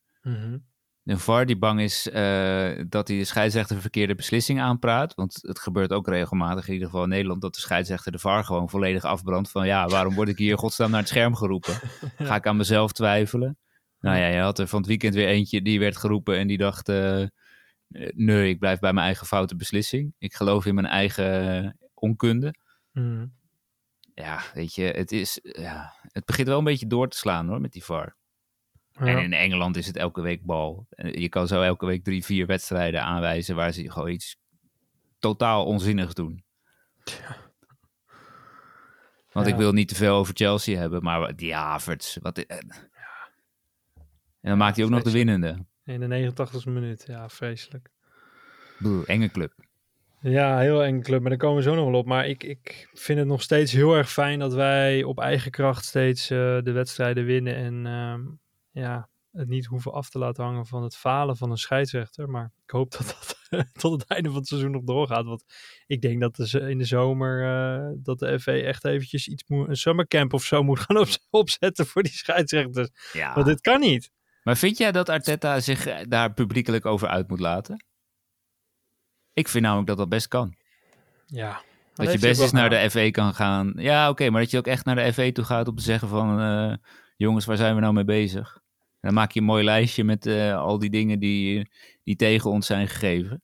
[1.08, 5.14] Een VAR die bang is eh, dat hij de scheidsrechter een verkeerde beslissing aanpraat.
[5.14, 8.44] Want het gebeurt ook regelmatig, in ieder geval in Nederland, dat de scheidsrechter de VAR
[8.44, 9.50] gewoon volledig afbrandt.
[9.50, 11.74] Van ja, waarom word ik hier godsnaam naar het scherm geroepen?
[12.26, 13.58] Ga ik aan mezelf twijfelen?
[14.00, 16.58] Nou ja, je had er van het weekend weer eentje die werd geroepen en die
[16.58, 16.88] dacht...
[16.88, 17.26] eh,
[18.14, 20.14] nee, ik blijf bij mijn eigen foute beslissing.
[20.18, 22.54] Ik geloof in mijn eigen onkunde.
[22.92, 23.26] Mhm.
[24.14, 27.60] Ja, weet je, het, is, ja, het begint wel een beetje door te slaan hoor,
[27.60, 28.16] met die VAR.
[29.00, 29.06] Ja.
[29.06, 30.87] En in Engeland is het elke week bal.
[30.90, 34.37] En Je kan zo elke week drie, vier wedstrijden aanwijzen waar ze gewoon iets
[35.18, 36.44] totaal onzinnigs doen.
[39.32, 42.16] Want ik wil niet te veel over Chelsea hebben, maar die Havertz.
[42.20, 42.56] Wat, eh,
[44.40, 45.66] en dan maakt hij ook nog de winnende.
[45.84, 47.90] In de 89e minuut, ja, vreselijk.
[48.78, 49.52] Boe, enge club.
[50.20, 52.06] Ja, heel eng club, maar daar komen we zo nog wel op.
[52.06, 55.84] Maar ik, ik vind het nog steeds heel erg fijn dat wij op eigen kracht
[55.84, 57.54] steeds eh, de wedstrijden winnen.
[57.54, 58.20] En ehm,
[58.70, 62.28] ja, het niet hoeven af te laten hangen van het falen van een scheidsrechter.
[62.31, 63.37] Maar ik hoop dat dat
[63.83, 65.24] tot het einde van het seizoen nog doorgaat.
[65.24, 65.44] Want
[65.87, 69.68] ik denk dat de, in de zomer eh, dat de FV echt eventjes iets moet,
[69.68, 72.88] een summercamp of zo moet gaan op, opzetten voor die scheidsrechters.
[73.12, 73.35] Ja.
[73.35, 74.11] Want dit kan niet.
[74.42, 77.85] Maar vind jij dat Arteta zich eh, daar publiekelijk over uit moet laten?
[79.33, 80.54] Ik vind namelijk dat dat best kan.
[81.26, 81.62] Ja.
[81.94, 83.72] Dat je best eens naar de FA kan gaan.
[83.76, 86.09] Ja, oké, maar dat je ook echt naar de FA toe gaat om te zeggen
[86.09, 86.40] van...
[86.40, 86.76] eh,
[87.26, 88.54] jongens, waar zijn we nou mee bezig?
[89.00, 91.70] En dan maak je een mooi lijstje met eh, al die dingen die,
[92.04, 93.42] die tegen ons zijn gegeven.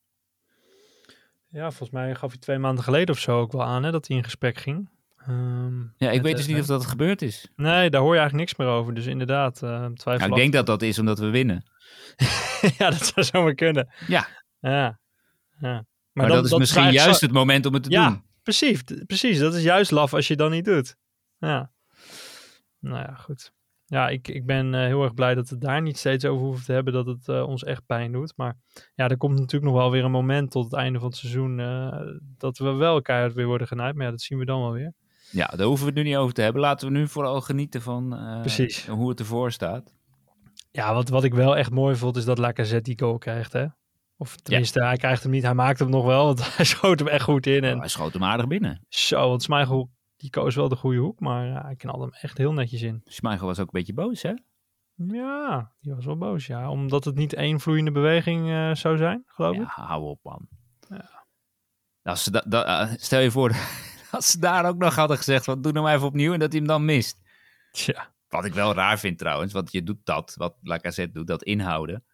[1.48, 4.06] Ja, volgens mij gaf hij twee maanden geleden of zo ook wel aan hè, dat
[4.08, 4.88] hij in gesprek ging.
[5.18, 7.48] Ehm, Ja, ik weet dus niet of dat gebeurd is.
[7.56, 8.94] Nee, daar hoor je eigenlijk niks meer over.
[8.94, 10.26] Dus inderdaad, eh Nou, twijfel.
[10.28, 11.64] ik denk dat dat is omdat we winnen.
[12.78, 13.88] ja, dat zou zomaar kunnen.
[14.06, 14.28] Ja,
[14.60, 14.98] Ja.
[15.58, 15.84] ja.
[16.12, 18.22] maar, dan- dat is misschien juist het moment om het te Ja, doen.
[18.42, 18.82] precies.
[19.06, 20.96] Precies, dat is juist laf als je dan niet doet.
[21.38, 21.70] Ja.
[22.78, 23.52] Nou ja, goed.
[23.86, 26.44] Ja, ik, ik ben eh, heel erg blij dat we het daar niet steeds over
[26.44, 28.32] hoeven te hebben dat het eh, ons echt pijn doet.
[28.36, 28.56] Maar
[28.94, 31.60] ja, er komt natuurlijk nog wel weer een moment tot het einde van het seizoen
[31.60, 31.98] eh,
[32.38, 33.94] dat we wel keihard weer worden genaaid.
[33.94, 34.92] Maar ja, dat zien we dan wel weer.
[35.30, 36.60] Ja, daar hoeven we het nu niet over te hebben.
[36.60, 38.12] Laten we nu vooral genieten van
[38.88, 39.94] hoe het ervoor staat.
[40.70, 43.66] Ja, wat, wat ik wel echt mooi vond is dat Lacazette die goal krijgt, hè?
[44.16, 45.42] Of tenminste, hij krijgt hem niet.
[45.42, 47.64] Hij maakt hem nog wel, want hij schoot hem echt goed in.
[47.64, 48.84] En Hij schoot hem aardig binnen.
[48.88, 49.90] zo, want Smeichel,
[50.24, 51.20] die koos wel de goede hoek.
[51.20, 53.00] Maar ja, hij knalde hem echt heel netjes in.
[53.04, 54.32] Schmeichel was ook een beetje boos, hè?
[54.94, 56.70] Ja, die was wel boos, ja.
[56.70, 59.68] Omdat het niet één vloeiende beweging eh, zou zijn, geloof Ja, ik.
[59.68, 60.48] hou op, man.
[60.88, 61.24] Ja.
[62.02, 63.48] Als ze da- da- eh, stel je voor
[64.10, 66.50] dat ze daar ook nog hadden gezegd van doe nou maar even opnieuw en dat
[66.50, 67.18] hij hem dan mist.
[67.72, 71.42] Tja, Wat ik wel raar vind trouwens, want je doet dat, wat Lacazette doet, dat
[71.42, 72.04] inhouden.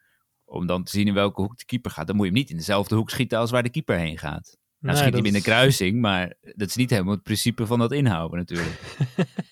[0.45, 2.07] Om dan te zien in welke hoek de keeper gaat.
[2.07, 4.59] Dan moet je hem niet in dezelfde hoek schieten als waar de keeper heen gaat.
[4.81, 7.79] Nou schiet hij in de is- kruising, maar dat is niet helemaal het principe van
[7.79, 8.81] dat inhouden natuurlijk.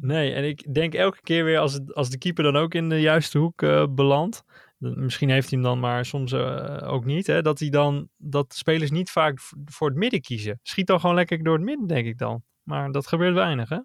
[0.00, 2.88] Nee, en ik denk elke keer weer als, het, als de keeper dan ook in
[2.88, 4.44] de juiste hoek eh, belandt.
[4.78, 7.26] Misschien heeft hij hem dan, maar soms eh, ook niet.
[7.26, 10.60] Hè, dat, hij dan, dat spelers niet vaak voor het midden kiezen.
[10.62, 12.42] Schiet dan gewoon lekker door het midden, denk ik dan.
[12.62, 13.78] Maar dat gebeurt weinig, hè?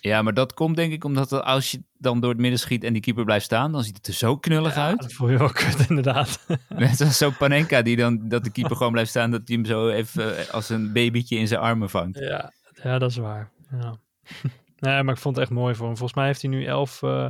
[0.00, 2.92] Ja, maar dat komt denk ik omdat als je dan door het midden schiet en
[2.92, 5.00] die keeper blijft staan, dan ziet het er zo knullig Ja, uit.
[5.00, 6.46] dat voel je wel kut, inderdaad.
[6.68, 9.64] Net als zo'n Panenka die dan, dat de keeper gewoon blijft staan, dat hij hem
[9.64, 12.18] zo even eh, als een babytje in zijn armen vangt.
[12.18, 13.50] Ja, ja dat is waar.
[13.70, 13.94] Ja.
[14.78, 15.96] nee, maar ik vond het echt mooi voor hem.
[15.96, 17.26] Volgens mij heeft hij nu elf eh,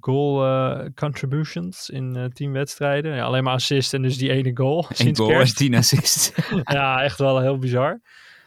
[0.00, 3.14] goal eh, contributions in eh tien wedstrijden.
[3.14, 4.86] Ja, alleen maar assist en dus die ene goal.
[4.96, 6.32] Eén goal en tien assists.
[6.62, 8.00] Ja, echt wel heel bizar.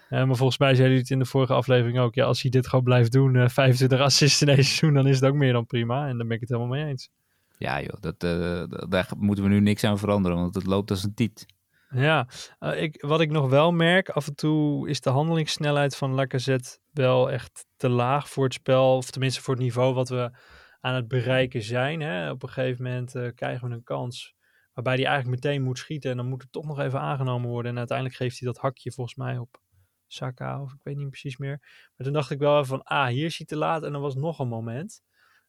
[0.10, 2.16] Eh, maar volgens mij zei hij het in de vorige aflevering ook.
[2.16, 5.20] Ja, als hij dit gewoon blijft doen, eh 25 assists in één seizoen, dan is
[5.20, 6.08] het ook meer dan prima.
[6.08, 7.10] En daar ben ik het helemaal mee eens.
[7.58, 11.04] Ja joh, dat, eh, daar moeten we nu niks aan veranderen, want het loopt als
[11.04, 11.46] een tiet.
[11.90, 12.28] Ja,
[12.60, 17.32] ik, wat ik nog wel merk, af en toe is de handelingssnelheid van Lacazette wel
[17.32, 18.96] echt te laag voor het spel.
[18.96, 20.32] Of tenminste voor het niveau wat we
[20.80, 22.02] aan het bereiken zijn.
[22.02, 22.32] Hè.
[22.32, 24.36] Op een gegeven moment krijgen we een kans
[24.74, 26.12] waarbij hij eigenlijk meteen moet schieten.
[26.12, 27.72] En dan moet het toch nog even aangenomen worden.
[27.72, 29.62] En uiteindelijk geeft hij dat hakje volgens mij op
[30.08, 31.58] Saka of ik weet niet precies meer.
[31.62, 33.84] Maar toen dacht ik wel van, ah, hier is hij te laat.
[33.84, 35.04] En er was nog een moment.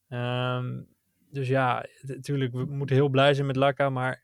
[0.09, 0.83] Ehm,
[1.31, 4.23] dus ja, natuurlijk, we moeten heel blij zijn met Laka, maar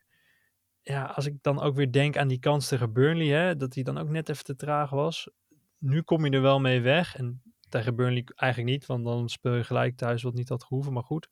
[0.83, 3.83] ja, als ik dan ook weer denk aan die kans tegen Burnley, hè, dat hij
[3.83, 5.31] dan ook net even te traag was.
[5.79, 7.17] Nu kom je er wel mee weg.
[7.17, 10.93] En tegen Burnley eigenlijk niet, want dan speel je gelijk thuis wat niet had gehoeven,
[10.93, 11.29] maar goed.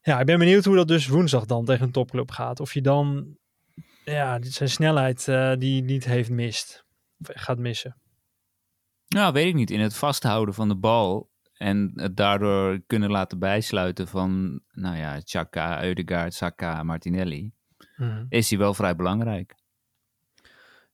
[0.00, 2.60] Ja, ik ben benieuwd hoe dat dus woensdag dan tegen een topclub gaat.
[2.60, 3.36] Of je dan
[4.04, 6.83] ja, zijn snelheid eh, die niet heeft mist.
[7.18, 7.96] Gaat missen.
[9.08, 9.70] Nou, weet ik niet.
[9.70, 15.20] In het vasthouden van de bal en het daardoor kunnen laten bijsluiten van, nou ja,
[15.24, 17.52] Chaka, Eudegaard, Saka, Martinelli,
[18.28, 19.54] is hij wel vrij belangrijk.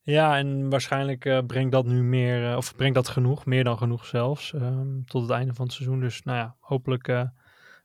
[0.03, 3.79] Ja, en waarschijnlijk eh, brengt dat nu meer, eh, of brengt dat genoeg, meer dan
[3.79, 6.01] genoeg zelfs, ehm, tot het einde van het seizoen.
[6.01, 7.23] Dus nou ja, hopelijk eh,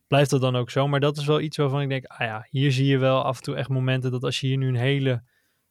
[0.06, 0.88] blijft dat dan ook zo.
[0.88, 3.36] Maar dat is wel iets waarvan ik denk, ah ja, hier zie je wel af
[3.36, 5.22] en toe echt momenten dat als je hier nu een hele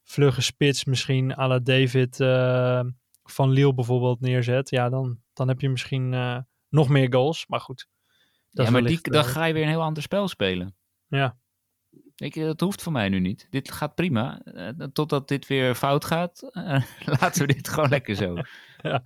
[0.06, 2.84] vlugge spits, misschien à la David eh,
[3.24, 6.38] van Lille bijvoorbeeld neerzet, ja, dan, dan heb je misschien eh,
[6.70, 7.48] nog meer goals.
[7.48, 7.88] Maar goed.
[8.52, 10.76] dat ja, maar die, dan eh, ga je weer een heel ander spel spelen.
[11.08, 11.38] Ja.
[12.16, 13.48] Ik, dat hoeft voor mij nu niet.
[13.50, 14.42] Dit gaat prima.
[14.94, 16.50] Totdat dit weer fout gaat,
[17.20, 18.36] laten we dit gewoon lekker zo.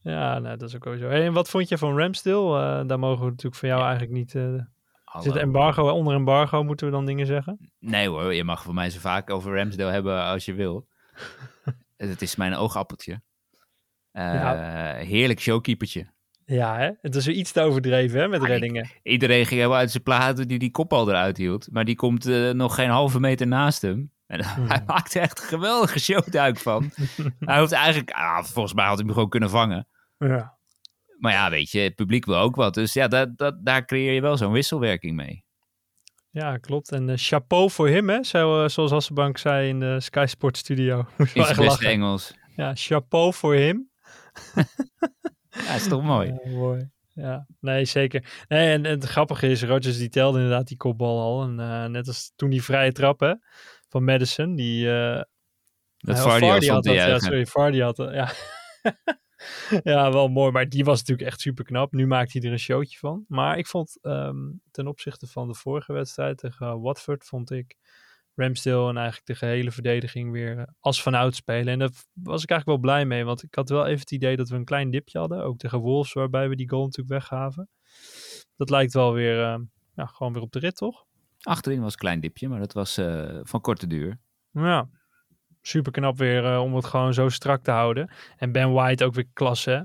[0.00, 1.08] Ja, nou, dat is ook wel zo.
[1.08, 2.58] Hey, en wat vond je van Ramsdale?
[2.58, 4.34] Eh, daar mogen we natuurlijk van jou eigenlijk niet...
[5.08, 5.24] Hallo.
[5.24, 7.70] Zit embargo, onder embargo moeten we dan dingen zeggen?
[7.78, 10.86] Nee hoor, je mag voor mij zo vaak over Ramsdale hebben als je wil.
[11.96, 13.20] Het is mijn oogappeltje.
[14.10, 14.94] Eh, Ja.
[14.94, 16.06] Heerlijk showkeepertje.
[16.44, 16.90] Ja, hè?
[17.00, 18.88] het is weer iets te overdreven hè, met Ah, ik- reddingen.
[19.02, 21.68] Iedereen ging helemaal uit zijn platen die die kopbal eruit hield.
[21.70, 24.12] Maar die komt eh, nog geen halve meter naast hem.
[24.26, 26.90] En hij maakt er echt een geweldige showduik van.
[27.38, 29.86] hij hoeft eigenlijk, ah, volgens mij had hij hem gewoon kunnen vangen.
[30.18, 30.57] Ja.
[31.18, 32.74] Maar ja, weet je, het publiek wil ook wat.
[32.74, 35.44] Dus ja, dat, dat, daar creëer je wel zo'n wisselwerking mee.
[36.30, 36.92] ja, klopt.
[36.92, 38.24] En eh, chapeau voor hem, hè?
[38.24, 41.06] Zo, eh, zoals Hasselbank zei in de Sky Sports studio.
[41.18, 41.86] In zijn beste.
[41.88, 42.34] Engels.
[42.56, 43.90] Ja, chapeau voor hem.
[45.50, 46.38] Ja, is toch mooi.
[46.44, 46.90] Ja, mooi.
[47.14, 48.44] Ja, nee, zeker.
[48.48, 51.42] Nee, en, en het grappige is, Rodgers die telde inderdaad die kopbal al.
[51.42, 53.34] En eh, net als toen die vrije trap, hè,
[53.88, 54.84] van Madison, die...
[55.98, 58.30] Dat Vardy had dat, ja, sorry, Vardy had dat, ja.
[59.82, 61.92] ja, wel mooi, maar die was natuurlijk echt super knap.
[61.92, 63.24] Nu maakt hij er een showtje van.
[63.28, 67.76] Maar ik vond ehm, ten opzichte van de vorige wedstrijd tegen Watford, vond ik
[68.34, 71.72] Ramsdale en eigenlijk de gehele verdediging weer eh, als vanuit spelen.
[71.72, 74.36] En daar was ik eigenlijk wel blij mee, want ik had wel even het idee
[74.36, 75.42] dat we een klein dipje hadden.
[75.42, 77.68] Ook tegen Wolves, waarbij we die goal natuurlijk weggaven.
[78.56, 79.58] Dat lijkt wel weer, eh,
[79.94, 81.06] ja, gewoon weer op de rit, toch?
[81.40, 84.18] Achterin was een klein dipje, maar dat was eh, van korte duur.
[84.52, 84.88] Ja,
[85.62, 88.10] super knap weer eh, om het gewoon zo strak te houden.
[88.36, 89.80] En Ben White ook weer klasse, hè?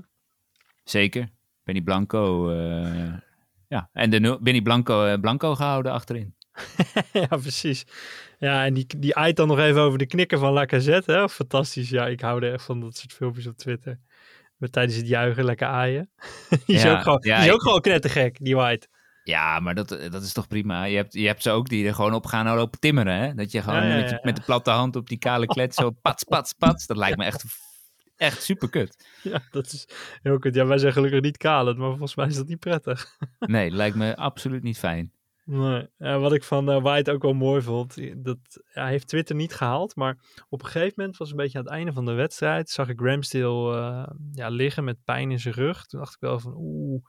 [0.84, 1.28] Zeker.
[1.64, 2.50] Benny Blanco.
[2.50, 3.12] eh,
[3.68, 6.34] ja, en de Benny Blanco, eh, Blanco gehouden achterin.
[7.12, 7.84] ja, precies.
[8.38, 11.28] Ja, en die, die eit dan nog even over de knikken van Lacazette, hè?
[11.28, 11.88] Fantastisch.
[11.90, 13.98] Ja, ik hou er echt van dat soort filmpjes op Twitter.
[14.56, 16.10] Met tijdens het juichen lekker aaien.
[16.66, 18.88] die is, Ja, ook, gewoon, ja, die is ook ik- gewoon knettergek, die White.
[19.24, 20.84] Ja, maar dat, dat is toch prima.
[20.84, 23.18] Je hebt, je hebt ze ook die er gewoon op gaan lopen timmeren.
[23.18, 23.34] Hè?
[23.34, 25.76] Dat je gewoon Ja, ja, met, je, met de platte hand op die kale klets
[25.76, 26.86] zo pats, pats, pats.
[26.86, 27.44] Dat lijkt me echt,
[28.16, 29.06] echt super kut.
[29.22, 29.88] Ja, dat is
[30.22, 30.54] heel kut.
[30.54, 33.16] Ja, wij zijn gelukkig niet kalend, maar volgens mij is dat niet prettig.
[33.38, 35.12] Nee, lijkt me absoluut niet fijn.
[35.44, 35.88] Nee.
[35.98, 39.54] Ja, wat ik van eh, White ook wel mooi vond, dat hij heeft Twitter niet
[39.54, 42.70] gehaald, maar op een gegeven moment was een beetje aan het einde van de wedstrijd,
[42.70, 45.86] zag ik Ramsdale eh, ja, liggen met pijn in zijn rug.
[45.86, 47.04] Toen dacht ik wel van oeh,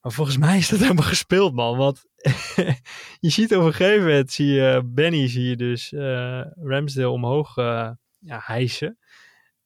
[0.00, 2.04] maar volgens mij is dat helemaal gespeeld man, want
[3.20, 7.56] je ziet op een gegeven moment, zie je Benny, zie je dus eh, Ramsdale omhoog
[7.56, 8.98] eh, ja, hijsen.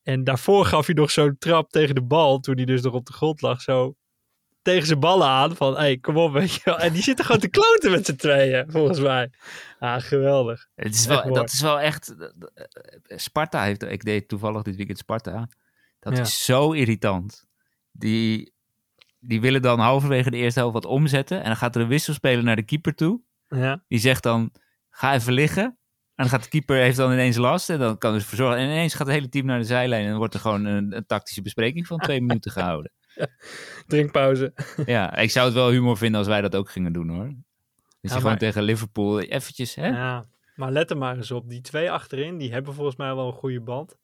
[0.02, 3.06] En daarvoor gaf hij nog zo'n trap tegen de bal, toen hij dus nog op
[3.06, 3.94] de grond lag, zo
[4.62, 5.56] tegen zijn ballen aan.
[5.56, 6.78] Van, hé, hey, kom op, weet je wel.
[6.78, 9.30] En die zitten gewoon te kloten met z'n tweeën, volgens mij.
[9.78, 10.66] Ah, geweldig.
[10.74, 12.14] Het is wel, dat is wel echt...
[12.16, 13.82] eh, Sparta heeft...
[13.82, 15.48] Ik deed toevallig dit weekend Sparta.
[16.00, 16.22] Dat Ja.
[16.22, 17.44] is zo irritant.
[17.92, 18.52] Die,
[19.24, 21.38] die willen dan halverwege de eerste helft wat omzetten.
[21.38, 23.20] En dan gaat er een wisselspeler naar de keeper toe.
[23.48, 24.52] Ja, Die zegt dan,
[24.90, 25.64] ga even liggen.
[26.14, 27.70] En dan gaat de keeper, heeft dan ineens last.
[27.70, 28.56] En dan kan dus verzorgen.
[28.58, 30.02] En ineens gaat het hele team naar de zijlijn.
[30.04, 32.92] En dan wordt er gewoon een, een tactische bespreking van twee minuten gehouden.
[33.86, 34.52] drinkpauze.
[34.86, 37.24] Ja, ik zou het wel humor vinden als wij dat ook gingen doen hoor.
[37.26, 37.34] Je
[38.00, 39.86] Ja, gewoon maar- tegen Liverpool eventjes, hè?
[39.86, 41.48] Ja, maar let er maar eens op.
[41.48, 43.96] Die twee achterin, die hebben volgens mij wel een goede band.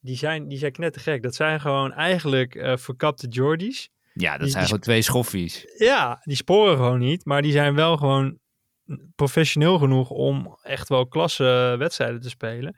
[0.00, 1.22] Die zijn, die zijn knettergek.
[1.22, 3.90] Dat zijn gewoon eigenlijk eh, verkapte Jordies.
[4.20, 5.64] Ja, dat Die- zijn gewoon twee schoffies.
[5.76, 7.24] Ja, die sporen gewoon niet.
[7.24, 8.38] Maar die zijn wel gewoon
[9.14, 12.76] professioneel genoeg om echt wel klasse wedstrijden te spelen.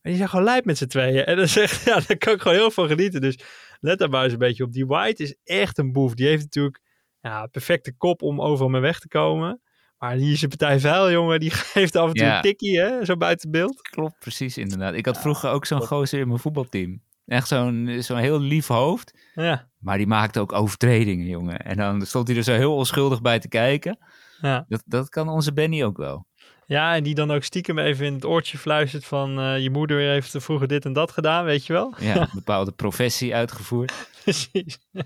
[0.00, 1.24] En die zijn gewoon lijp met z'n tweeën.
[1.24, 3.20] En is echt, ja, daar kan ik gewoon heel veel genieten.
[3.20, 3.38] Dus
[3.80, 4.72] let daar maar eens een beetje op.
[4.72, 6.14] Die White is echt een boef.
[6.14, 6.80] Die heeft natuurlijk
[7.20, 9.60] ja, perfecte kop om overal mee weg te komen.
[9.98, 11.40] Maar die is een partij vuil, jongen.
[11.40, 12.36] Die geeft af en toe Ja.
[12.36, 13.04] een tikkie, hè?
[13.04, 13.80] Zo buiten beeld.
[13.80, 14.94] Klopt, precies inderdaad.
[14.94, 17.02] Ik had vroeger ook zo'n gozer in mijn voetbalteam.
[17.30, 19.18] Echt zo'n zo'n heel lief hoofd.
[19.34, 21.58] Ja, Maar die maakte ook overtredingen, jongen.
[21.58, 23.98] En dan stond hij er zo heel onschuldig bij te kijken.
[24.40, 24.64] ja.
[24.68, 26.26] Dat, dat kan onze Benny ook wel.
[26.66, 29.38] ja, en die dan ook stiekem even in het oortje fluistert van...
[29.38, 31.94] eh, je moeder heeft vroeger dit en dat gedaan, weet je wel?
[32.00, 33.92] Ja, een bepaalde professie uitgevoerd.
[34.22, 34.78] Precies.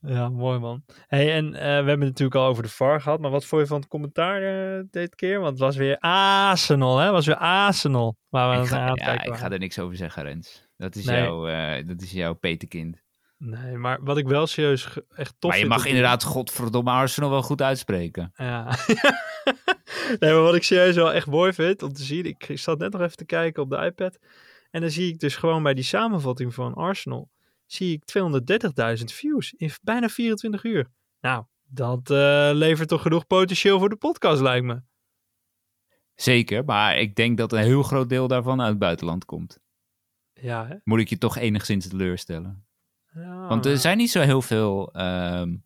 [0.00, 0.84] ja, mooi man.
[1.06, 3.62] Hey, en eh, we hebben het natuurlijk al over de VAR gehad, maar wat vond
[3.62, 5.38] je van het commentaar eh, dit keer?
[5.38, 7.04] Want het was weer Arsenal, hè?
[7.04, 9.78] Het was weer Arsenal waar we Ik aan ga, het ja, ik ga er niks
[9.78, 10.70] over zeggen, Rens.
[10.82, 11.22] Dat is, Nee.
[11.22, 13.02] jouw, eh, dat is jouw petekind.
[13.38, 17.42] Nee, maar wat ik wel serieus echt tof Maar je mag inderdaad godverdomme Arsenal wel
[17.42, 18.32] goed uitspreken.
[18.36, 18.64] Ja.
[20.20, 22.24] nee, maar wat ik serieus wel echt mooi vind om te zien.
[22.24, 24.18] Ik zat net nog even te kijken op de iPad.
[24.70, 27.30] En dan zie ik dus gewoon bij die samenvatting van Arsenal.
[27.66, 30.88] Zie ik 230.000 views in bijna 24 uur.
[31.20, 34.82] Nou, dat eh, levert toch genoeg potentieel voor de podcast, lijkt me.
[36.14, 39.60] Zeker, maar ik denk dat een heel groot deel daarvan uit het buitenland komt.
[40.42, 40.74] Ja, hè?
[40.84, 42.66] Moet ik je toch enigszins teleurstellen.
[43.14, 45.56] Ja, Want er zijn niet zo heel veel ehm,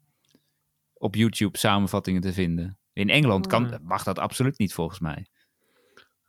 [0.95, 2.79] op YouTube samenvattingen te vinden.
[2.93, 3.81] In Engeland kan, Ah.
[3.83, 5.27] mag dat absoluut niet volgens mij.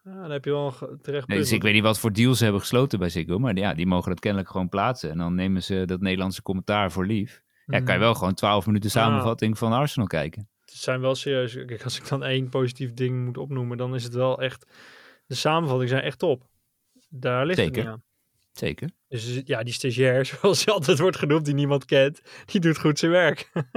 [0.03, 2.43] ja, dan heb je wel terecht Nee, dus ik weet niet wat voor deals ze
[2.43, 3.39] hebben gesloten bij Ziggo.
[3.39, 5.09] Maar ja, die mogen dat kennelijk gewoon plaatsen.
[5.09, 7.41] En dan nemen ze dat Nederlandse commentaar voor lief.
[7.65, 10.49] Ja, kan je wel gewoon 12 minuten samenvatting van Arsenal kijken.
[10.65, 11.53] Het zijn wel serieus.
[11.53, 14.65] Kijk, als ik dan één positief ding moet opnoemen, dan is het wel echt...
[15.25, 16.47] De samenvattingen zijn echt top.
[17.09, 17.75] Daar ligt Zeker.
[17.75, 18.03] het niet aan.
[18.57, 18.89] Zeker.
[19.07, 22.99] Dus ja, die stagiair, zoals hij altijd wordt genoemd, die niemand kent, die doet goed
[22.99, 23.51] zijn werk.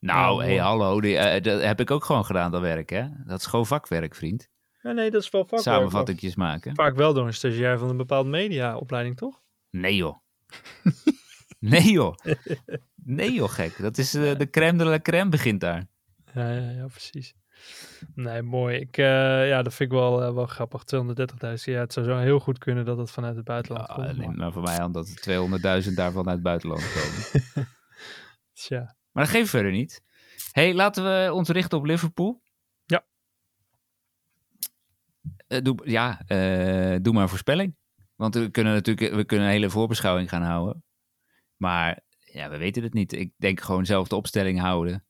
[0.00, 1.00] Nou, Ja, hey, hallo.
[1.00, 3.04] Die, eh, dat heb ik ook gewoon gedaan, dat werk, hè?
[3.24, 4.48] Dat is gewoon vakwerk, vriend.
[4.80, 5.62] Ja, nee, dat is wel vakwerk.
[5.62, 6.74] Samenvattingjes maken.
[6.74, 9.42] Vaak wel door een stagiair van een bepaalde mediaopleiding, toch?
[9.70, 10.16] Nee, joh.
[11.58, 12.14] nee, joh.
[12.94, 13.78] Nee, joh, gek.
[13.78, 15.86] Dat is eh, de crème de la crème begint daar.
[16.34, 17.34] Ja, ja, ja precies.
[18.14, 18.78] Nee, mooi.
[18.78, 20.84] Ik, eh, ja, dat vind ik wel, eh, wel grappig.
[20.84, 21.74] 230.000.
[21.74, 24.16] Ja, het zou zo heel goed kunnen dat het vanuit het buitenland Ja, komt.
[24.16, 27.68] Maar, maar voor mij aan dat er 200.000 daarvan uit het buitenland komen.
[28.52, 28.96] tja.
[29.12, 30.02] Maar dat geeft verder niet.
[30.52, 32.42] hey, laten we ons richten op Liverpool.
[32.84, 33.04] Ja.
[35.46, 36.22] Eh, doe, ja,
[36.98, 37.76] doe maar een voorspelling.
[38.14, 40.84] Want we kunnen natuurlijk we kunnen een hele voorbeschouwing gaan houden.
[41.56, 43.12] Maar ja, we weten het niet.
[43.12, 45.04] Ik denk gewoon zelf de opstelling houden.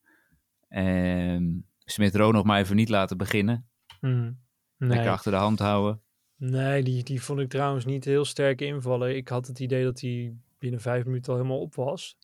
[0.69, 1.45] Ehm
[1.93, 3.69] Smith Rowe nog maar even niet laten beginnen.
[4.01, 4.33] Mhm.
[4.77, 6.01] Nee, Lekker achter de hand houden.
[6.37, 9.17] nee die, die vond ik trouwens niet heel sterk invallen.
[9.17, 12.17] Ik had het idee dat hij binnen vijf minuten al helemaal op was.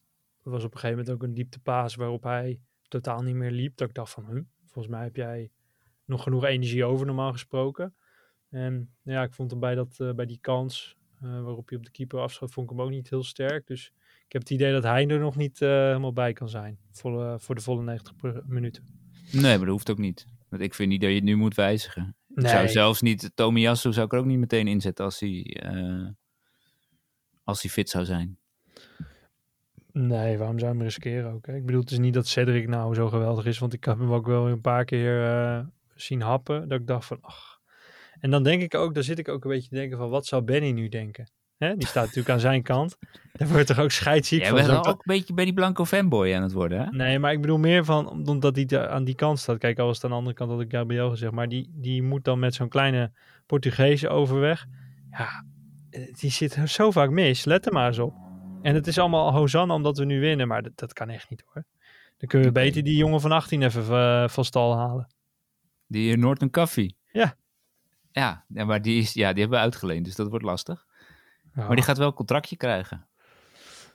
[0.44, 3.76] Er was op een gegeven moment ook een dieptepaas waarop hij totaal niet meer liep.
[3.76, 5.50] Dat ik dacht van, volgens mij heb jij
[6.04, 7.94] nog genoeg energie over normaal gesproken.
[8.50, 11.84] En ja, ik vond hem bij, dat, eh, bij die kans eh, waarop hij op
[11.84, 13.66] de keeper afschoot, vond ik hem ook niet heel sterk.
[13.66, 13.92] Dus
[14.26, 16.78] ik heb het idee dat hij er nog niet eh, helemaal bij kan zijn.
[16.90, 18.97] Volle, voor de volle 90 per- minuten.
[19.32, 20.26] Nee, maar dat hoeft ook niet.
[20.48, 22.16] Want ik vind niet dat je het nu moet wijzigen.
[22.34, 26.06] Ik zou zelfs niet, Tomiyasu zou ik er ook niet meteen inzetten als hij, eh,
[27.44, 28.38] als hij fit zou zijn.
[29.92, 31.46] Nee, waarom zou je hem riskeren ook?
[31.46, 31.56] Hè?
[31.56, 34.12] Ik bedoel, het is niet dat Cedric nou zo geweldig is, want ik heb hem
[34.12, 35.60] ook wel een paar keer eh,
[35.94, 37.60] zien happen, dat ik dacht van, ach.
[38.20, 40.26] En dan denk ik ook, daar zit ik ook een beetje te denken van, wat
[40.26, 41.30] zou Benny nu denken?
[41.58, 41.76] Hè?
[41.76, 42.98] Die staat natuurlijk aan zijn kant.
[43.32, 44.56] Daar wordt toch ook scheidsziek Jij van.
[44.56, 46.90] bent zo'n wel ook een beetje bij die blanco fanboy aan het worden, hè?
[46.90, 49.58] Nee, maar ik bedoel meer van, omdat hij aan die kant staat.
[49.58, 51.32] Kijk, al was het aan de andere kant, had ik Gabriel gezegd.
[51.32, 53.12] Maar die, die moet dan met zo'n kleine
[53.46, 54.66] Portugese overweg.
[55.10, 55.44] Ja,
[56.20, 57.44] die zit zo vaak mis.
[57.44, 58.14] Let er maar eens op.
[58.62, 60.48] En het is allemaal Hosanna omdat we nu winnen.
[60.48, 61.64] Maar dat, dat kan echt niet hoor.
[62.18, 65.14] Dan kunnen we beter die jongen van 18 even eh, van stal halen.
[65.86, 66.96] Die eh, Norton Coffee.
[67.12, 67.36] Ja.
[68.10, 70.86] Ja, ja, maar die, is, ja, die hebben we uitgeleend, dus dat wordt lastig.
[71.54, 73.06] Ja, Maar die gaat wel een contractje krijgen.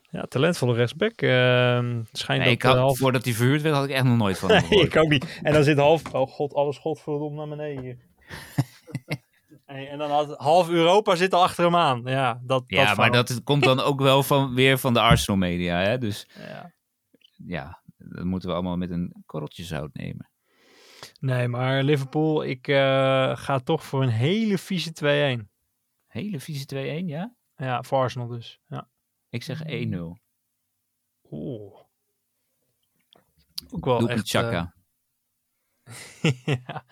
[0.09, 1.21] ja talentvolle rechtsback.
[1.21, 2.97] ehm schijnt Nee, dat had, half...
[2.97, 4.87] Voordat hij verhuurd werd, had ik echt nog nooit van hem Nee, gehoord.
[4.87, 5.39] ik ook niet.
[5.43, 6.13] En dan zit half...
[6.13, 7.97] Oh god, alles godverdomme naar beneden hier.
[9.65, 12.01] En dan had half Europa zit al achter hem aan.
[12.05, 15.39] Ja, dat, dat Ja, maar dat komt dan ook wel van, weer van de Arsenal
[15.39, 15.97] media, hè?
[15.97, 16.73] Dus Ja.
[17.45, 20.29] ja, dat moeten we allemaal met een korreltje zout nemen.
[21.19, 25.47] Nee, maar Liverpool, ik eh, ga toch voor een hele vieze 2-1.
[26.07, 27.33] Hele vieze 2-1, ja?
[27.63, 28.59] Ja, voor Arsenal dus.
[28.67, 28.89] Ja.
[29.29, 29.67] Ik zeg 1-0.
[31.31, 31.81] Oeh.
[33.71, 34.29] Ook wel echt...
[34.29, 34.73] Chaka.
[36.21, 36.85] eh, ja,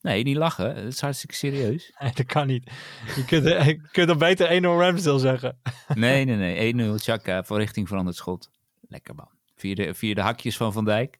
[0.00, 0.74] Nee, niet lachen.
[0.74, 1.92] Het is hartstikke serieus.
[1.98, 2.70] nee, dat kan niet.
[3.16, 5.58] Je kunt, je kunt dan beter 1-0 Ramsdale zeggen.
[5.94, 6.96] Nee, nee, nee.
[6.98, 8.50] 1-0 Chaka voor richting veranderd schot.
[8.80, 9.30] Lekker man.
[9.54, 11.18] Via de, via de hakjes van Van Dijk.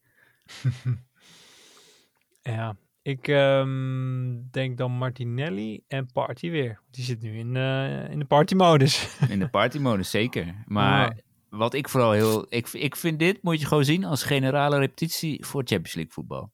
[2.42, 6.80] Ja, ik ehm, denk dan Martinelli en Party weer.
[6.90, 9.16] Die zit nu in, eh, in de partymodus.
[9.30, 10.54] In de partymodus, zeker.
[10.66, 11.22] Maar Ja.
[11.48, 12.46] wat ik vooral heel...
[12.48, 16.52] Ik, ik vind dit, moet je gewoon zien, als generale repetitie voor Champions League voetbal.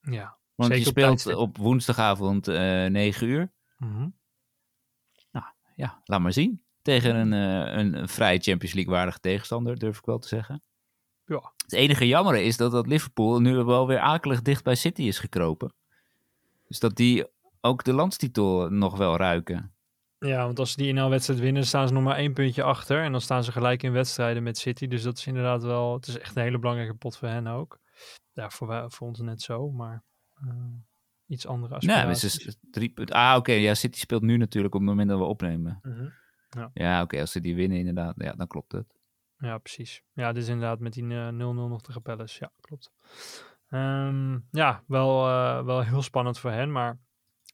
[0.00, 0.38] ja.
[0.54, 3.52] Want Zeker je speelt op woensdagavond eh 9 uur.
[3.78, 4.08] Mhm.
[5.74, 6.62] Ja, laat maar zien.
[6.82, 10.62] Tegen een, eh, een, een vrij Champions League waardige tegenstander, durf ik wel te zeggen.
[11.26, 11.52] Ja.
[11.62, 15.18] Het enige jammer is dat, dat Liverpool nu wel weer akelig dicht bij City is
[15.18, 15.72] gekropen.
[16.68, 17.26] Dus dat die
[17.60, 19.70] ook de landstitel nog wel ruiken.
[20.18, 22.32] Ja, want als ze die in een wedstrijd winnen, dan staan ze nog maar één
[22.32, 23.02] puntje achter.
[23.02, 24.86] En dan staan ze gelijk in wedstrijden met City.
[24.86, 25.94] Dus dat is inderdaad wel...
[25.94, 27.78] Het is echt een hele belangrijke pot voor hen ook.
[28.32, 30.02] Ja, voor, wij- voor ons net zo, maar
[30.34, 30.48] eh,
[31.26, 32.20] iets andere aspiraties.
[32.20, 33.14] dus is drie punten.
[33.16, 33.52] Ah, oké.
[33.52, 35.78] ja, City speelt nu natuurlijk op het moment dat we opnemen.
[35.82, 36.08] Mhm.
[36.74, 37.20] Ja, oké.
[37.20, 38.94] als ze die winnen inderdaad, ja, dan klopt het.
[39.38, 40.02] Ja, precies.
[40.12, 42.36] Ja, dit is inderdaad met die eh, 0-0 nog tegen Palace.
[42.40, 42.92] Ja, klopt.
[43.68, 46.98] Ehm, ja, wel, eh, wel heel spannend voor hen, maar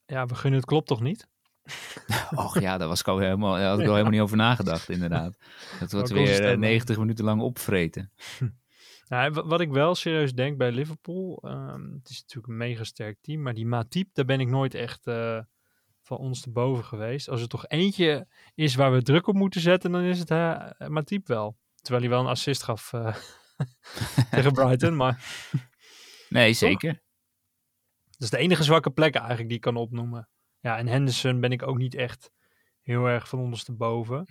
[0.07, 1.29] ja, we gunnen het klopt toch niet?
[2.35, 4.88] Och ja, daar was ik al helemaal, daar had ik al helemaal niet over nagedacht,
[4.88, 5.37] inderdaad.
[5.81, 6.57] Dat wordt weer eh, stem, hè?
[6.57, 8.12] 90 minuten lang opvreten.
[9.09, 12.85] Nou, wa- wat ik wel serieus denk bij Liverpool, ehm, het is natuurlijk een mega
[12.85, 15.38] sterk team, maar die Matip, daar ben ik nooit echt eh,
[16.03, 17.29] van ons te boven geweest.
[17.29, 20.61] Als er toch eentje is waar we druk op moeten zetten, dan is het uh,
[20.88, 21.57] Matip wel.
[21.83, 23.16] Terwijl hij wel een assist gaf eh,
[24.31, 25.25] tegen Brighton, maar
[26.29, 27.03] Nee, zeker.
[28.11, 30.29] dat is de enige zwakke plek eigenlijk die ik kan opnoemen.
[30.61, 32.31] Ja, en Henderson ben ik ook niet echt
[32.83, 34.27] heel erg van ondersteboven.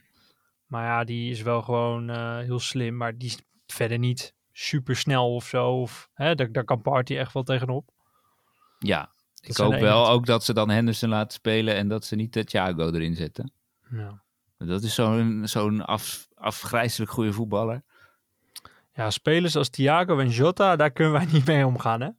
[0.66, 4.96] Maar ja, die is wel gewoon eh, heel slim, maar die is verder niet super
[4.96, 5.82] snel of zo.
[5.82, 7.90] Of, hè, daar, daar kan Party echt wel tegenop.
[8.80, 9.12] Ja,
[9.42, 12.44] ik hoop wel ook dat ze dan Henderson laten spelen en dat ze niet de
[12.44, 13.54] Thiago erin zetten.
[13.90, 14.24] Ja.
[14.68, 17.84] Dat is zo'n zo'n af, afgrijzelijk goede voetballer.
[18.94, 22.10] ja, spelers als Thiago en Jota, daar kunnen wij niet mee omgaan, hè?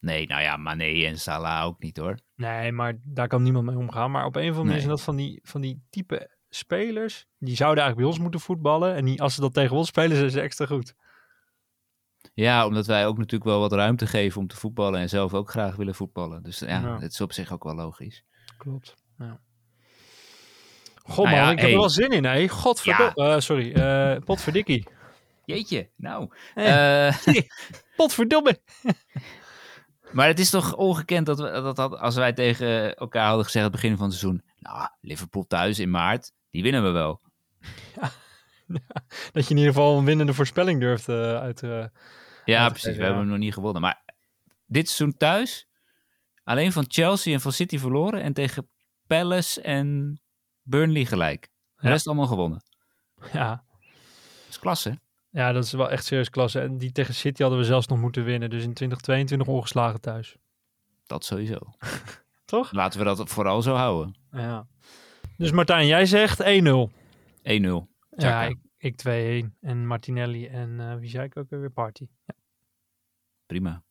[0.00, 2.18] Nee, nou ja, Mane en Salah ook niet hoor.
[2.34, 4.10] Nee, maar daar kan niemand mee omgaan.
[4.10, 7.26] Maar op een of andere manier zijn dat van die, van die type spelers.
[7.38, 8.94] Die zouden eigenlijk bij ons moeten voetballen.
[8.94, 10.94] En die, als ze dat tegen ons spelen, zijn ze extra goed.
[12.34, 15.50] Ja, omdat wij ook natuurlijk wel wat ruimte geven om te voetballen en zelf ook
[15.50, 16.42] graag willen voetballen.
[16.42, 16.98] Dus ja, Ja.
[17.00, 18.24] het is op zich ook wel logisch.
[18.58, 18.94] Klopt.
[19.18, 19.40] Ja.
[21.06, 21.72] God Nou man, ja, ik heb hey.
[21.72, 22.48] er wel zin in, hè?
[22.48, 23.34] Godverdomme.
[23.34, 24.88] Eh, sorry, eh potverdikkie.
[25.44, 26.28] Jeetje, nou.
[26.54, 27.06] Eh.
[27.06, 27.14] Eh,
[27.96, 28.60] Potverdomme.
[30.12, 33.64] maar het is toch ongekend dat, we, dat, dat als wij tegen elkaar hadden gezegd
[33.64, 34.42] het begin van het seizoen.
[34.58, 37.20] Nou, Liverpool thuis in maart, die winnen we wel.
[39.32, 41.62] Dat je in ieder geval een winnende voorspelling durft uit...
[41.62, 41.84] eh,
[42.44, 42.96] Ja, precies.
[42.96, 43.82] We hebben hem nog niet gewonnen.
[43.82, 44.02] Maar
[44.66, 45.68] dit seizoen thuis,
[46.46, 48.22] Alleen van Chelsea en van City verloren.
[48.22, 48.68] En tegen
[49.06, 50.20] Palace en
[50.66, 51.40] Burnley gelijk.
[51.76, 51.88] De Ja.
[51.88, 52.62] rest allemaal gewonnen.
[53.32, 53.64] Ja.
[53.74, 54.98] Dat is klasse.
[55.30, 56.60] ja, dat is wel echt serieus klasse.
[56.60, 58.50] En die tegen City hadden we zelfs nog moeten winnen.
[58.50, 60.36] Dus in 2022 ongeslagen thuis.
[61.06, 61.58] Dat sowieso.
[62.44, 62.72] Toch?
[62.72, 64.14] Laten we dat vooral zo houden.
[64.16, 64.18] 1-0.
[64.30, 64.66] Ja.
[65.36, 66.44] Dus Martijn, jij zegt 1-0.
[67.42, 67.68] Ja,
[68.10, 68.42] Chaka.
[68.42, 69.56] ik, ik 2-1.
[69.60, 71.70] En Martinelli en eh, wie zei ik ook weer?
[71.70, 72.06] Party.
[73.46, 73.82] Prima.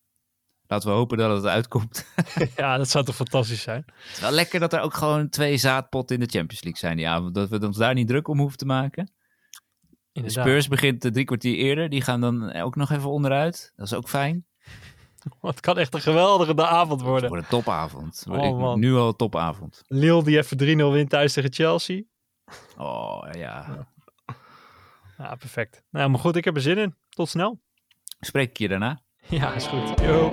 [0.67, 2.05] Laten we hopen dat het uitkomt.
[2.57, 3.83] ja, dat zou toch fantastisch zijn?
[3.85, 6.97] Het is wel lekker dat er ook gewoon twee zaadpotten in de Champions League zijn
[6.97, 7.35] die avond.
[7.35, 9.11] Dat we ons daar niet druk om hoeven te maken.
[10.11, 10.29] De.
[10.29, 11.89] Spurs begint drie kwartier eerder.
[11.89, 13.73] Die gaan dan ook nog even onderuit.
[13.75, 14.45] Dat is ook fijn.
[15.41, 17.29] Het kan echt een geweldige avond Het worden.
[17.29, 18.25] wordt een topavond.
[18.29, 19.81] Oh, Ik- nu al een topavond.
[19.87, 22.01] Lille die even 3-0 wint thuis tegen Chelsea.
[22.77, 23.87] Oh ja.
[25.17, 25.83] Ja, perfect.
[25.89, 26.95] Nou, maar goed, ik heb er zin in.
[27.09, 27.59] Tot snel.
[28.19, 29.01] Spreek ik je daarna?
[29.27, 29.99] Ja, is goed.
[29.99, 30.29] Yo.